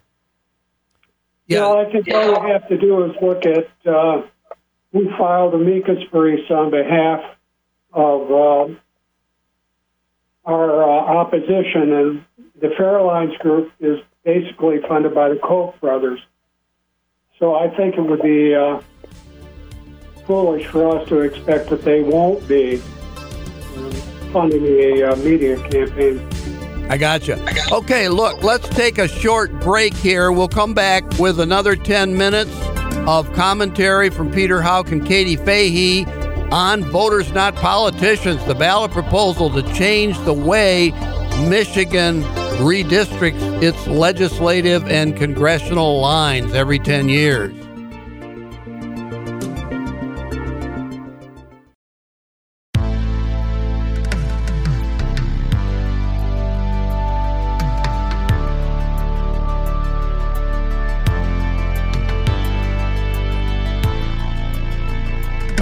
Yeah, 1.47 1.61
well, 1.61 1.79
I 1.79 1.91
think 1.91 2.09
all 2.15 2.45
we 2.45 2.51
have 2.51 2.69
to 2.69 2.79
do 2.79 3.05
is 3.05 3.13
look 3.21 3.45
at 3.45 3.69
uh, 3.85 4.23
who 4.93 5.11
filed 5.19 5.55
amicus 5.55 6.03
briefs 6.11 6.51
on 6.51 6.71
behalf 6.71 7.21
of 7.93 8.31
uh, 8.31 8.75
our 10.45 10.83
uh, 10.83 10.87
opposition, 10.87 11.93
and 11.93 12.25
the 12.61 12.69
Farallines 12.69 13.37
Group 13.41 13.73
is 13.81 13.99
basically 14.25 14.81
funded 14.89 15.15
by 15.15 15.29
the 15.29 15.37
Koch 15.37 15.79
brothers. 15.81 16.21
So 17.39 17.55
I 17.55 17.75
think 17.75 17.97
it 17.97 18.03
would 18.03 18.23
be 18.23 18.55
uh, 18.55 18.81
foolish 20.27 20.67
for 20.67 20.99
us 20.99 21.09
to 21.09 21.21
expect 21.21 21.71
that 21.71 21.83
they 21.83 22.03
won't 22.03 22.47
be 22.47 22.77
uh, 22.77 23.91
funding 24.33 24.65
a 24.67 25.03
uh, 25.05 25.17
media 25.17 25.57
campaign. 25.71 26.27
I 26.91 26.99
gotcha. 26.99 27.39
Okay, 27.73 28.09
look, 28.09 28.43
let's 28.43 28.69
take 28.69 28.99
a 28.99 29.07
short 29.07 29.53
break 29.61 29.95
here. 29.95 30.33
We'll 30.33 30.49
come 30.49 30.75
back 30.75 31.05
with 31.19 31.39
another 31.39 31.77
10 31.77 32.17
minutes 32.17 32.51
of 33.07 33.33
commentary 33.33 34.11
from 34.11 34.31
Peter 34.31 34.61
Houk 34.61 34.91
and 34.91 35.07
Katie 35.07 35.37
Fahey 35.37 36.05
on 36.51 36.83
Voters 36.85 37.33
Not 37.33 37.55
Politicians, 37.55 38.45
the 38.45 38.57
ballot 38.57 38.91
proposal 38.91 39.51
to 39.51 39.63
change 39.73 40.19
the 40.25 40.35
way 40.35 40.91
Michigan 41.49 42.23
redistricts 42.61 43.63
its 43.63 43.87
legislative 43.87 44.87
and 44.89 45.17
congressional 45.17 46.01
lines 46.01 46.55
every 46.55 46.79
10 46.79 47.09
years. 47.09 47.53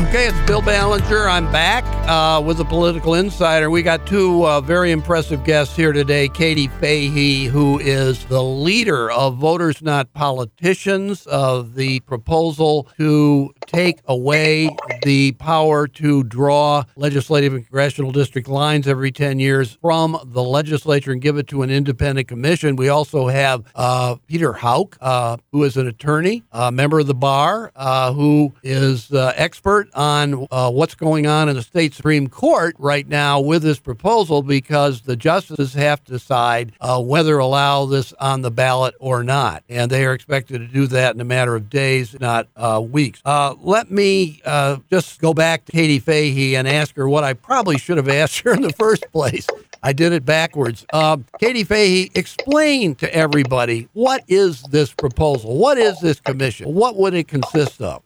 Okay, 0.09 0.27
it's 0.27 0.41
Bill 0.47 0.63
Ballenger. 0.63 1.31
I'm 1.31 1.51
back 1.53 1.98
uh, 2.09 2.43
with 2.45 2.59
a 2.59 2.65
political 2.65 3.15
insider. 3.15 3.69
We 3.69 3.83
got 3.83 4.07
two 4.07 4.47
uh, 4.47 4.63
very 4.63 4.93
impressive 4.93 5.45
guests 5.45 5.77
here 5.77 5.93
today. 5.93 6.29
Katie 6.29 6.69
Fahey, 6.69 7.45
who 7.45 7.79
is 7.79 8.25
the 8.27 8.43
leader 8.43 9.11
of 9.11 9.37
Voters 9.37 9.83
Not 9.83 10.13
Politicians, 10.15 11.27
of 11.27 11.75
the 11.75 12.01
proposal 12.01 12.89
to 12.97 13.53
take 13.67 14.01
away 14.07 14.75
the 15.03 15.33
power 15.33 15.87
to 15.87 16.25
draw 16.25 16.85
legislative 16.97 17.53
and 17.53 17.63
congressional 17.65 18.11
district 18.11 18.49
lines 18.49 18.89
every 18.89 19.13
10 19.13 19.39
years 19.39 19.77
from 19.83 20.19
the 20.25 20.43
legislature 20.43 21.13
and 21.13 21.21
give 21.21 21.37
it 21.37 21.47
to 21.49 21.63
an 21.63 21.71
independent 21.71 22.27
commission. 22.27 22.77
We 22.77 22.89
also 22.89 23.29
have 23.29 23.71
uh, 23.75 24.17
Peter 24.27 24.55
Houk, 24.55 24.97
uh, 25.03 25.37
who 25.53 25.63
is 25.65 25.77
an 25.77 25.87
attorney, 25.87 26.43
a 26.53 26.73
member 26.73 27.01
of 27.01 27.07
the 27.07 27.15
bar, 27.15 27.71
uh, 27.77 28.15
who 28.15 28.55
is 28.63 29.13
uh, 29.13 29.35
expert 29.37 29.91
on 29.93 30.33
what's 30.33 30.95
going 30.95 31.27
on 31.27 31.51
in 31.51 31.57
the 31.57 31.63
state 31.63 31.98
Supreme 31.99 32.29
Court 32.29 32.77
right 32.79 33.09
now 33.09 33.41
with 33.41 33.61
this 33.63 33.81
proposal 33.81 34.45
because 34.45 35.01
the 35.01 35.17
justices 35.17 35.75
have 35.75 36.05
to 36.05 36.13
decide 36.13 36.71
uh, 36.81 37.03
whether 37.03 37.37
allow 37.39 37.87
this 37.87 38.13
on 38.21 38.43
the 38.43 38.53
ballot 38.53 38.95
or 39.01 39.25
not. 39.25 39.65
And 39.69 39.91
they 39.91 40.07
are 40.07 40.13
expected 40.13 40.61
to 40.61 40.69
do 40.69 40.87
that 40.87 41.17
in 41.17 41.21
a 41.21 41.25
matter 41.25 41.57
of 41.57 41.69
days, 41.69 42.15
not 42.21 42.47
uh, 42.55 42.81
weeks. 42.81 43.21
Uh, 43.25 43.57
let 43.59 43.91
me 43.91 44.41
uh, 44.45 44.77
just 44.93 45.21
go 45.21 45.35
back 45.35 45.65
to 45.65 45.73
Katie 45.73 45.99
Fahey 45.99 46.55
and 46.55 46.69
ask 46.69 46.95
her 46.95 47.09
what 47.09 47.25
I 47.25 47.33
probably 47.33 47.79
should 47.79 47.97
have 47.97 48.09
asked 48.23 48.39
her 48.43 48.53
in 48.53 48.63
the 48.63 48.73
first 48.73 49.11
place. 49.11 49.49
I 49.83 49.93
did 49.93 50.13
it 50.13 50.25
backwards. 50.25 50.87
Um, 50.93 51.25
Katie 51.41 51.65
Fahey, 51.65 52.11
explain 52.15 52.95
to 52.97 53.13
everybody 53.13 53.89
what 53.93 54.23
is 54.29 54.63
this 54.63 54.93
proposal? 54.93 55.57
What 55.57 55.79
is 55.79 55.99
this 56.01 56.21
commission? 56.21 56.73
What 56.73 56.97
would 56.97 57.15
it 57.15 57.27
consist 57.27 57.83
of? 57.83 58.03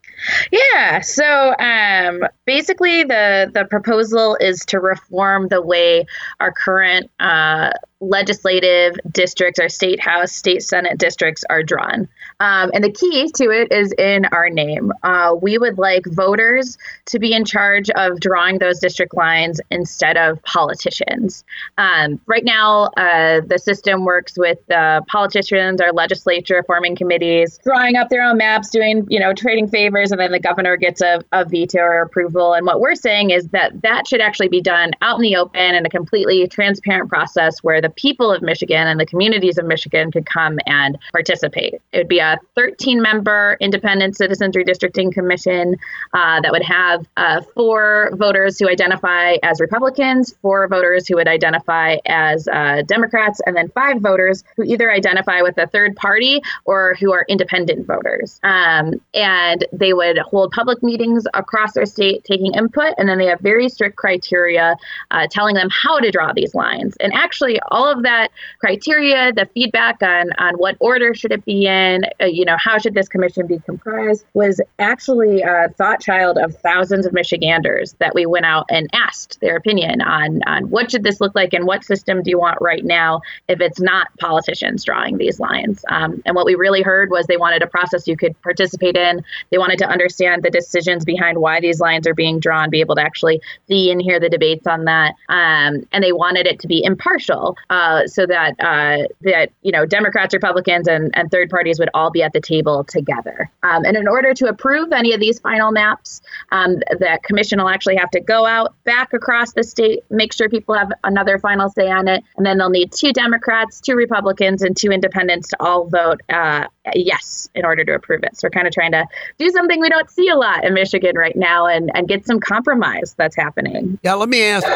Yeah. 0.51 1.01
So 1.01 1.55
um, 1.59 2.23
basically, 2.47 3.05
the 3.05 3.51
the 3.53 3.65
proposal 3.65 4.37
is 4.41 4.65
to 4.67 4.81
reform 4.81 5.49
the 5.49 5.63
way 5.63 6.07
our 6.41 6.53
current 6.53 7.11
uh, 7.21 7.71
legislative 8.03 8.97
districts, 9.11 9.61
our 9.61 9.69
state 9.69 10.01
house, 10.01 10.33
state 10.33 10.62
senate 10.62 10.99
districts 10.99 11.45
are 11.49 11.62
drawn. 11.62 12.09
Um, 12.41 12.71
and 12.75 12.83
the 12.83 12.91
key 12.91 13.31
to 13.37 13.51
it 13.51 13.71
is 13.71 13.93
in 13.93 14.25
our 14.27 14.51
name. 14.51 14.93
Uh, 15.03 15.37
we 15.41 15.57
would 15.57 15.79
like 15.79 16.05
voters 16.07 16.77
to 17.07 17.21
be 17.21 17.33
in 17.33 17.45
charge 17.45 17.88
of 17.91 18.19
drawing 18.19 18.59
those 18.59 18.81
district 18.81 19.15
lines 19.15 19.61
instead 19.71 20.17
of 20.17 20.43
politicians. 20.43 21.45
Um, 21.79 22.21
right 22.27 22.45
now, 22.45 22.91
uh, 22.97 23.43
the 23.47 23.59
system 23.59 24.05
works 24.05 24.37
with 24.37 24.59
uh, 24.71 25.03
politicians, 25.07 25.81
our 25.81 25.93
legislature 25.93 26.65
forming 26.67 26.97
committees, 26.97 27.61
drawing 27.62 27.97
up 27.97 28.09
their 28.09 28.25
own 28.25 28.38
maps, 28.38 28.71
doing, 28.71 29.07
you 29.09 29.21
know, 29.21 29.33
trading 29.33 29.69
favors, 29.69 30.11
and 30.11 30.21
then 30.21 30.33
the 30.33 30.41
governor 30.41 30.77
gets 30.77 31.01
a, 31.01 31.23
a 31.31 31.45
veto 31.45 31.79
or 31.79 32.03
approval. 32.03 32.55
And 32.55 32.67
what 32.67 32.81
we're 32.81 32.97
saying 32.97 33.31
is 33.31 33.49
that 33.49 33.83
that 33.83 34.09
should 34.09 34.21
actually 34.21 34.49
be 34.49 34.61
done 34.61 34.91
out 35.01 35.17
in 35.17 35.23
the 35.23 35.37
open 35.37 35.75
in 35.77 35.87
a 35.87 35.91
completely 35.91 36.49
transparent 36.49 37.09
process 37.09 37.62
where 37.62 37.81
the 37.81 37.92
people 37.97 38.33
of 38.33 38.43
Michigan 38.43 38.87
and 38.89 38.99
the 38.99 39.07
communities 39.07 39.59
of 39.59 39.67
Michigan 39.67 40.11
could 40.11 40.27
come 40.27 40.59
and 40.67 40.99
participate. 41.13 41.75
It 41.93 41.99
would 41.99 42.09
be 42.09 42.19
a 42.19 42.39
13 42.55 43.01
member 43.01 43.57
independent 43.61 44.17
citizens 44.17 44.57
redistricting 44.57 45.13
commission 45.13 45.77
uh, 46.15 46.41
that 46.41 46.53
would 46.53 46.63
have 46.63 47.07
uh, 47.17 47.43
four 47.55 48.11
voters 48.15 48.59
who 48.59 48.69
identify 48.69 49.37
as 49.43 49.61
Republicans, 49.61 50.35
four 50.43 50.69
voters 50.69 51.07
who 51.07 51.17
would 51.17 51.29
identify 51.29 51.97
as 52.07 52.49
uh, 52.49 52.83
Democrats, 52.87 53.41
and 53.47 53.57
then 53.57 53.69
five 53.71 54.01
voters 54.01 54.45
who 54.57 54.63
either 54.63 54.91
identify 54.91 55.43
with 55.43 55.57
a 55.59 55.67
third 55.67 55.97
party 55.97 56.41
or 56.65 56.95
who 57.01 57.13
are 57.13 57.25
independent 57.29 57.87
voters. 57.87 58.41
Um, 58.43 59.01
and 59.15 59.67
they 59.73 59.93
would 59.93 60.19
hold 60.19 60.53
public 60.53 60.83
meetings 60.83 61.25
across 61.35 61.73
their 61.73 61.87
state 61.87 62.25
taking 62.25 62.55
input, 62.55 62.95
and 62.99 63.09
then 63.09 63.19
they 63.19 63.27
have 63.27 63.41
very 63.41 63.69
strict 63.69 63.97
criteria 63.97 64.77
uh, 65.11 65.27
telling 65.31 65.55
them 65.55 65.69
how 65.71 65.99
to 65.99 66.11
draw 66.11 66.33
these 66.33 66.55
lines. 66.55 66.97
And 67.01 67.13
actually, 67.13 67.61
all 67.83 67.92
of 67.92 68.03
that 68.05 68.31
criteria, 68.61 69.33
the 69.33 69.47
feedback 69.55 70.03
on, 70.03 70.31
on 70.38 70.55
what 70.55 70.77
order 70.79 71.14
should 71.14 71.33
it 71.33 71.45
be 71.45 71.66
in, 71.66 72.05
uh, 72.21 72.27
you 72.27 72.45
know, 72.45 72.57
how 72.59 72.79
should 72.79 72.95
this 72.95 73.09
commission 73.09 73.47
be 73.47 73.59
comprised, 73.59 74.25
was 74.35 74.61
actually 74.79 75.42
a 75.42 75.68
thought 75.77 76.01
child 76.01 76.38
of 76.38 76.57
thousands 76.59 77.07
of 77.07 77.12
Michiganders 77.12 77.95
that 77.99 78.14
we 78.14 78.25
went 78.27 78.47
out 78.47 78.66
and 78.71 78.88
asked 78.92 79.40
their 79.40 79.57
opinion 79.57 80.01
on, 80.01 80.40
on 80.47 80.71
what 80.71 80.90
should 80.90 81.03
this 81.03 81.21
look 81.21 81.35
like 81.35 81.53
and 81.53 81.66
what 81.66 81.85
system 81.85 82.23
do 82.23 82.31
you 82.31 82.38
want 82.38 82.59
right 82.61 82.85
now 82.85 83.21
if 83.49 83.61
it's 83.61 83.81
not 83.81 84.07
politicians 84.18 84.85
drawing 84.85 85.18
these 85.18 85.40
lines. 85.40 85.85
Um, 85.88 86.23
and 86.25 86.37
what 86.37 86.47
we 86.47 86.55
really 86.55 86.83
heard 86.83 87.11
was 87.11 87.27
they 87.27 87.37
wanted 87.37 87.62
a 87.62 87.66
process 87.66 88.07
you 88.07 88.16
could 88.16 88.40
participate 88.42 88.97
in. 88.97 89.25
They 89.51 89.59
wanted 89.59 89.79
to 89.79 89.88
understand 89.88 90.45
the 90.45 90.51
decisions 90.51 91.05
behind 91.05 91.38
why 91.38 91.61
these 91.61 91.81
lines 91.81 92.07
are 92.07 92.14
being 92.14 92.38
drawn, 92.38 92.71
be 92.71 92.81
able 92.81 92.95
to 92.95 93.03
actually 93.03 93.40
see 93.66 93.90
and 93.90 94.01
hear 94.01 94.21
the 94.21 94.29
debates 94.29 94.66
on 94.66 94.85
that. 94.85 95.14
Um, 95.29 95.87
and 95.90 96.05
they 96.05 96.12
wanted 96.12 96.47
it 96.47 96.61
to 96.61 96.68
be 96.68 96.85
impartial 96.85 97.57
uh, 97.70 98.07
so 98.07 98.27
that 98.27 98.55
uh, 98.61 99.07
that 99.22 99.51
you 99.62 99.72
know 99.72 99.87
Democrats, 99.87 100.35
Republicans, 100.35 100.88
and, 100.88 101.11
and 101.14 101.31
third 101.31 101.51
parties 101.51 101.79
would 101.79 101.90
all 101.94 102.11
be 102.11 102.22
at 102.22 102.33
the 102.33 102.40
table 102.40 102.85
together. 102.85 103.51
Um, 103.62 103.85
and 103.85 103.96
in 103.96 104.09
order 104.09 104.35
to 104.35 104.46
approve 104.46 104.92
any 104.92 105.12
of 105.12 105.20
these 105.20 105.40
final 105.40 105.72
maps, 105.72 106.20
um, 106.51 106.77
the 106.90 107.18
commission 107.22 107.59
will 107.59 107.68
actually 107.68 107.96
have 107.96 108.11
to 108.11 108.20
go 108.20 108.46
out 108.46 108.75
back 108.85 109.12
across 109.12 109.53
the 109.53 109.64
state, 109.64 110.05
make 110.11 110.33
sure 110.33 110.48
people 110.48 110.75
have 110.75 110.92
another 111.05 111.38
final 111.38 111.68
say 111.70 111.90
on 111.90 112.09
it, 112.09 112.22
and 112.37 112.46
then 112.46 112.59
they'll 112.59 112.70
need 112.70 112.92
two 112.92 113.12
Democrats, 113.12 113.81
two 113.81 113.94
Republicans, 113.94 114.62
and 114.62 114.77
two 114.77 114.90
independents 114.90 115.48
to 115.48 115.57
all 115.61 115.88
vote 115.88 116.20
uh, 116.29 116.66
yes 116.95 117.49
in 117.55 117.64
order 117.64 117.85
to 117.85 117.92
approve 117.95 118.23
it. 118.25 118.37
So 118.37 118.47
we're 118.47 118.51
kind 118.51 118.66
of 118.66 118.73
trying 118.73 118.92
to 118.92 119.07
do 119.38 119.51
something 119.51 119.81
we 119.81 119.88
don't 119.88 120.11
see 120.11 120.29
a 120.29 120.37
lot 120.37 120.64
in 120.64 120.75
Michigan 120.75 121.16
right 121.16 121.37
now 121.37 121.66
and, 121.66 121.90
and 121.95 122.09
get 122.09 122.27
some 122.27 122.40
compromise 122.40 123.14
that's 123.16 123.37
happening. 123.37 123.99
Yeah, 124.03 124.14
let 124.14 124.29
me 124.29 124.42
ask 124.42 124.66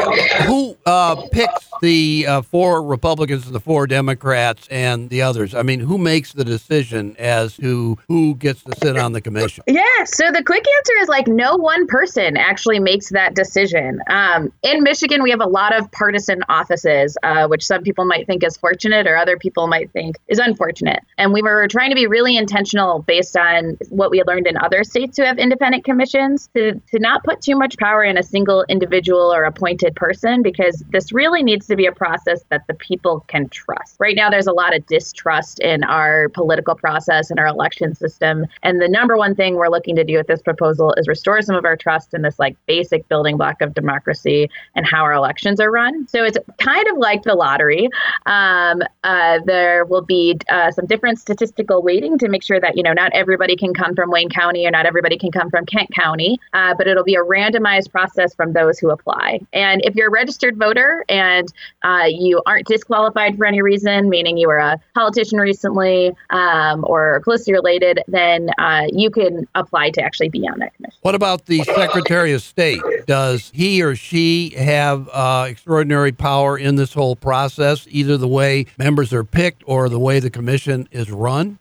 who 0.47 0.77
uh, 0.87 1.27
picks 1.33 1.69
the 1.81 2.27
uh, 2.27 2.43
four 2.43 2.83
Republicans 2.83 3.47
and 3.47 3.55
the 3.55 3.61
four 3.61 3.87
Democrats 3.87 4.67
and 4.71 5.11
the 5.11 5.23
others? 5.23 5.55
I 5.55 5.63
mean, 5.63 5.81
who 5.81 5.99
makes 5.99 6.33
the 6.33 6.45
decision 6.45 7.17
as 7.19 7.57
to 7.57 7.99
who 8.09 8.35
gets 8.35 8.63
to 8.65 8.75
sit 8.77 8.97
on 8.97 9.13
the 9.13 9.21
commission? 9.21 9.65
Yeah, 9.67 9.83
so 10.05 10.31
the 10.31 10.43
quick 10.45 10.65
answer 10.79 10.93
is 11.01 11.09
like 11.09 11.27
no 11.27 11.57
one 11.57 11.87
person 11.87 12.37
actually 12.37 12.79
makes 12.79 13.11
that 13.11 13.35
decision. 13.35 14.01
Um, 14.09 14.53
in 14.63 14.83
Michigan, 14.83 15.23
we 15.23 15.31
have 15.31 15.41
a 15.41 15.49
lot 15.49 15.75
of 15.75 15.91
partisan 15.93 16.43
offices, 16.49 17.17
uh, 17.23 17.47
which 17.49 17.65
some 17.65 17.83
people 17.83 18.05
might 18.05 18.27
think 18.27 18.45
is 18.45 18.57
fortunate 18.57 19.07
or 19.07 19.17
other 19.17 19.37
people 19.37 19.67
might 19.67 19.91
think 19.93 20.17
is 20.29 20.39
unfortunate. 20.39 21.03
And 21.19 21.33
we 21.33 21.43
were 21.43 21.67
trying 21.69 21.91
to 21.91 21.96
be 21.97 22.07
really 22.07 22.37
intentional 22.37 23.03
based 23.03 23.37
on 23.37 23.77
what 23.89 24.11
we 24.11 24.23
learned 24.23 24.47
in 24.47 24.57
other 24.59 24.85
states 24.85 25.17
who 25.17 25.25
have 25.25 25.39
independent 25.39 25.85
commissions 25.85 26.49
to, 26.55 26.81
to 26.93 26.99
not 26.99 27.25
put 27.25 27.41
too 27.41 27.57
much 27.57 27.77
power 27.79 28.05
in 28.05 28.17
a 28.17 28.23
single 28.23 28.65
individual 28.69 29.35
or 29.35 29.45
appointed 29.45 29.97
person 29.97 30.43
because 30.43 30.85
this 30.91 31.13
really 31.13 31.43
needs 31.43 31.67
to 31.67 31.75
be 31.75 31.87
a 31.87 31.93
process 31.93 32.45
that 32.51 32.67
the 32.69 32.75
people 32.75 33.25
can 33.29 33.49
trust. 33.49 33.97
Right 33.99 34.15
now, 34.15 34.31
there's 34.31 34.47
a 34.47 34.53
lot 34.53 34.77
of 34.77 34.87
distrust 34.87 35.59
in 35.61 35.83
our 35.85 36.29
political 36.29 36.75
process 36.75 37.31
and 37.31 37.41
our 37.41 37.47
election 37.47 37.95
system. 37.95 38.47
And 38.63 38.81
the 38.81 38.89
number 38.89 39.17
one 39.17 39.35
thing 39.35 39.55
we're 39.55 39.69
looking 39.69 39.97
to 39.97 40.05
do 40.05 40.19
with 40.19 40.27
this 40.27 40.43
proposal 40.43 40.95
is 40.97 41.09
restore 41.09 41.43
some 41.43 41.57
of 41.57 41.65
our 41.65 41.77
trust 41.77 42.15
in 42.15 42.23
this 42.23 42.39
like 42.39 42.57
basic 42.67 43.09
building 43.09 43.37
block 43.37 43.61
of 43.63 43.75
democracy 43.75 44.51
and 44.75 44.87
how 44.87 45.03
our 45.03 45.15
elections 45.15 45.61
are 45.61 45.71
run. 45.71 46.07
So 46.09 46.25
it's 46.25 46.39
kind 46.59 46.87
of 46.89 46.99
like 46.99 47.23
the 47.23 47.35
lottery. 47.35 47.89
Um, 48.27 48.83
uh, 49.03 49.39
there 49.47 49.85
will 49.85 50.03
be 50.03 50.39
uh, 50.51 50.71
some 50.71 50.87
different 50.87 51.19
statistical 51.19 51.83
weighting 51.87 52.19
to 52.19 52.29
make 52.29 52.43
sure 52.43 52.61
that, 52.61 52.77
you 52.77 52.83
know, 52.83 52.93
not 52.93 53.13
everybody 53.15 53.57
can 53.57 53.73
come 53.73 53.95
from 53.95 54.11
Wayne 54.11 54.29
County 54.29 54.67
or 54.67 54.73
not 54.73 54.87
everybody 54.87 55.17
can 55.17 55.31
come 55.31 55.49
from 55.49 55.65
Kent 55.65 55.89
County, 55.95 56.39
uh, 56.53 56.75
but 56.77 56.89
it'll 56.89 57.05
be 57.05 57.15
a 57.15 57.23
randomized 57.23 57.93
process 57.93 58.35
from 58.35 58.53
those 58.53 58.79
who 58.81 58.91
apply. 58.91 59.41
And 59.53 59.81
if 59.85 59.95
you're 59.95 60.09
a 60.09 60.11
registered 60.11 60.57
voter 60.57 61.05
and 61.09 61.47
uh, 61.85 62.07
you 62.09 62.43
aren't 62.45 62.67
disqualified 62.67 63.37
for 63.39 63.47
any 63.47 63.63
reason, 63.63 64.09
meaning 64.09 64.37
you 64.37 64.49
were 64.49 64.59
a 64.59 64.81
politician 64.95 65.39
recently 65.39 66.13
um, 66.31 66.85
or 66.89 67.21
closely 67.21 67.53
related, 67.53 68.01
then 68.09 68.51
uh, 68.59 68.87
you 68.93 69.09
can 69.11 69.47
apply 69.55 69.91
to 69.91 70.03
actually 70.03 70.29
be 70.29 70.41
on 70.49 70.59
that 70.59 70.75
commission. 70.75 70.99
What 71.03 71.15
about 71.15 71.47
the 71.47 71.63
Secretary 71.63 72.33
of 72.33 72.43
State? 72.43 72.83
Does 73.07 73.53
he 73.55 73.81
or 73.81 73.95
she 73.95 74.51
have 74.57 75.09
uh, 75.13 75.47
extraordinary 75.49 76.11
power 76.11 76.59
in 76.59 76.75
this 76.75 76.93
whole 76.95 77.15
process, 77.15 77.87
either 77.89 78.17
the 78.17 78.27
way 78.27 78.67
members 78.77 79.13
are 79.13 79.23
picked 79.23 79.63
or 79.67 79.89
the 79.89 80.01
way 80.01 80.19
the 80.19 80.31
commission 80.31 80.89
is 80.91 81.13
run? 81.13 81.59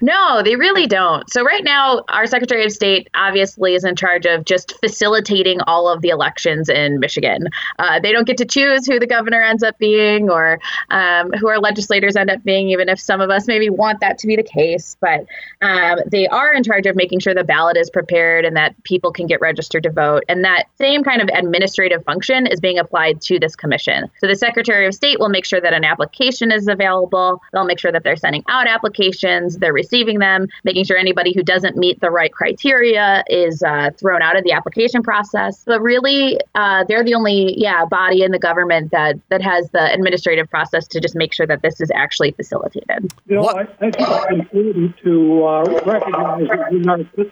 No, 0.00 0.42
they 0.42 0.56
really 0.56 0.86
don't. 0.86 1.30
So, 1.30 1.44
right 1.44 1.62
now, 1.64 2.04
our 2.08 2.26
Secretary 2.26 2.64
of 2.64 2.72
State 2.72 3.08
obviously 3.14 3.74
is 3.74 3.84
in 3.84 3.96
charge 3.96 4.26
of 4.26 4.44
just 4.44 4.78
facilitating 4.80 5.60
all 5.62 5.88
of 5.88 6.02
the 6.02 6.08
elections 6.08 6.68
in 6.68 6.98
Michigan. 7.00 7.48
Uh, 7.78 8.00
they 8.00 8.12
don't 8.12 8.26
get 8.26 8.36
to 8.38 8.44
choose 8.44 8.86
who 8.86 8.98
the 8.98 9.06
governor 9.06 9.42
ends 9.42 9.62
up 9.62 9.78
being 9.78 10.30
or 10.30 10.58
um, 10.90 11.30
who 11.32 11.48
our 11.48 11.58
legislators 11.58 12.16
end 12.16 12.30
up 12.30 12.42
being, 12.44 12.70
even 12.70 12.88
if 12.88 13.00
some 13.00 13.20
of 13.20 13.30
us 13.30 13.46
maybe 13.46 13.70
want 13.70 14.00
that 14.00 14.18
to 14.18 14.26
be 14.26 14.36
the 14.36 14.42
case. 14.42 14.96
But 15.00 15.26
um, 15.60 16.00
they 16.06 16.26
are 16.28 16.52
in 16.52 16.64
charge 16.64 16.86
of 16.86 16.96
making 16.96 17.20
sure 17.20 17.34
the 17.34 17.44
ballot 17.44 17.76
is 17.76 17.90
prepared 17.90 18.44
and 18.44 18.56
that 18.56 18.74
people 18.84 19.12
can 19.12 19.26
get 19.26 19.40
registered 19.40 19.84
to 19.84 19.90
vote. 19.90 20.24
And 20.28 20.44
that 20.44 20.66
same 20.78 21.04
kind 21.04 21.22
of 21.22 21.28
administrative 21.32 22.04
function 22.04 22.46
is 22.46 22.60
being 22.60 22.78
applied 22.78 23.20
to 23.22 23.38
this 23.38 23.54
commission. 23.56 24.10
So, 24.18 24.26
the 24.26 24.36
Secretary 24.36 24.86
of 24.86 24.94
State 24.94 25.20
will 25.20 25.28
make 25.28 25.44
sure 25.44 25.60
that 25.60 25.72
an 25.72 25.84
application 25.84 26.50
is 26.50 26.68
available, 26.68 27.40
they'll 27.52 27.64
make 27.64 27.78
sure 27.78 27.92
that 27.92 28.02
they're 28.02 28.16
sending 28.16 28.44
out 28.48 28.66
applications 28.66 29.51
they're 29.58 29.72
receiving 29.72 30.18
them, 30.18 30.48
making 30.64 30.84
sure 30.84 30.96
anybody 30.96 31.32
who 31.34 31.42
doesn't 31.42 31.76
meet 31.76 32.00
the 32.00 32.10
right 32.10 32.32
criteria 32.32 33.24
is 33.28 33.62
uh, 33.62 33.90
thrown 33.98 34.22
out 34.22 34.36
of 34.36 34.44
the 34.44 34.52
application 34.52 35.02
process. 35.02 35.62
But 35.64 35.80
really, 35.80 36.38
uh, 36.54 36.84
they're 36.88 37.04
the 37.04 37.14
only 37.14 37.54
yeah 37.58 37.84
body 37.84 38.22
in 38.22 38.32
the 38.32 38.38
government 38.38 38.90
that 38.90 39.16
that 39.28 39.42
has 39.42 39.70
the 39.70 39.92
administrative 39.92 40.48
process 40.50 40.86
to 40.88 41.00
just 41.00 41.14
make 41.14 41.32
sure 41.32 41.46
that 41.46 41.62
this 41.62 41.80
is 41.80 41.90
actually 41.94 42.32
facilitated. 42.32 43.12
You 43.26 43.36
know, 43.36 43.44
I, 43.44 43.62
I 43.62 43.90
think 43.90 43.96
it's 43.98 44.30
important 44.30 44.96
to 45.04 45.44
uh, 45.44 45.64
recognize 45.84 47.06
that 47.16 47.30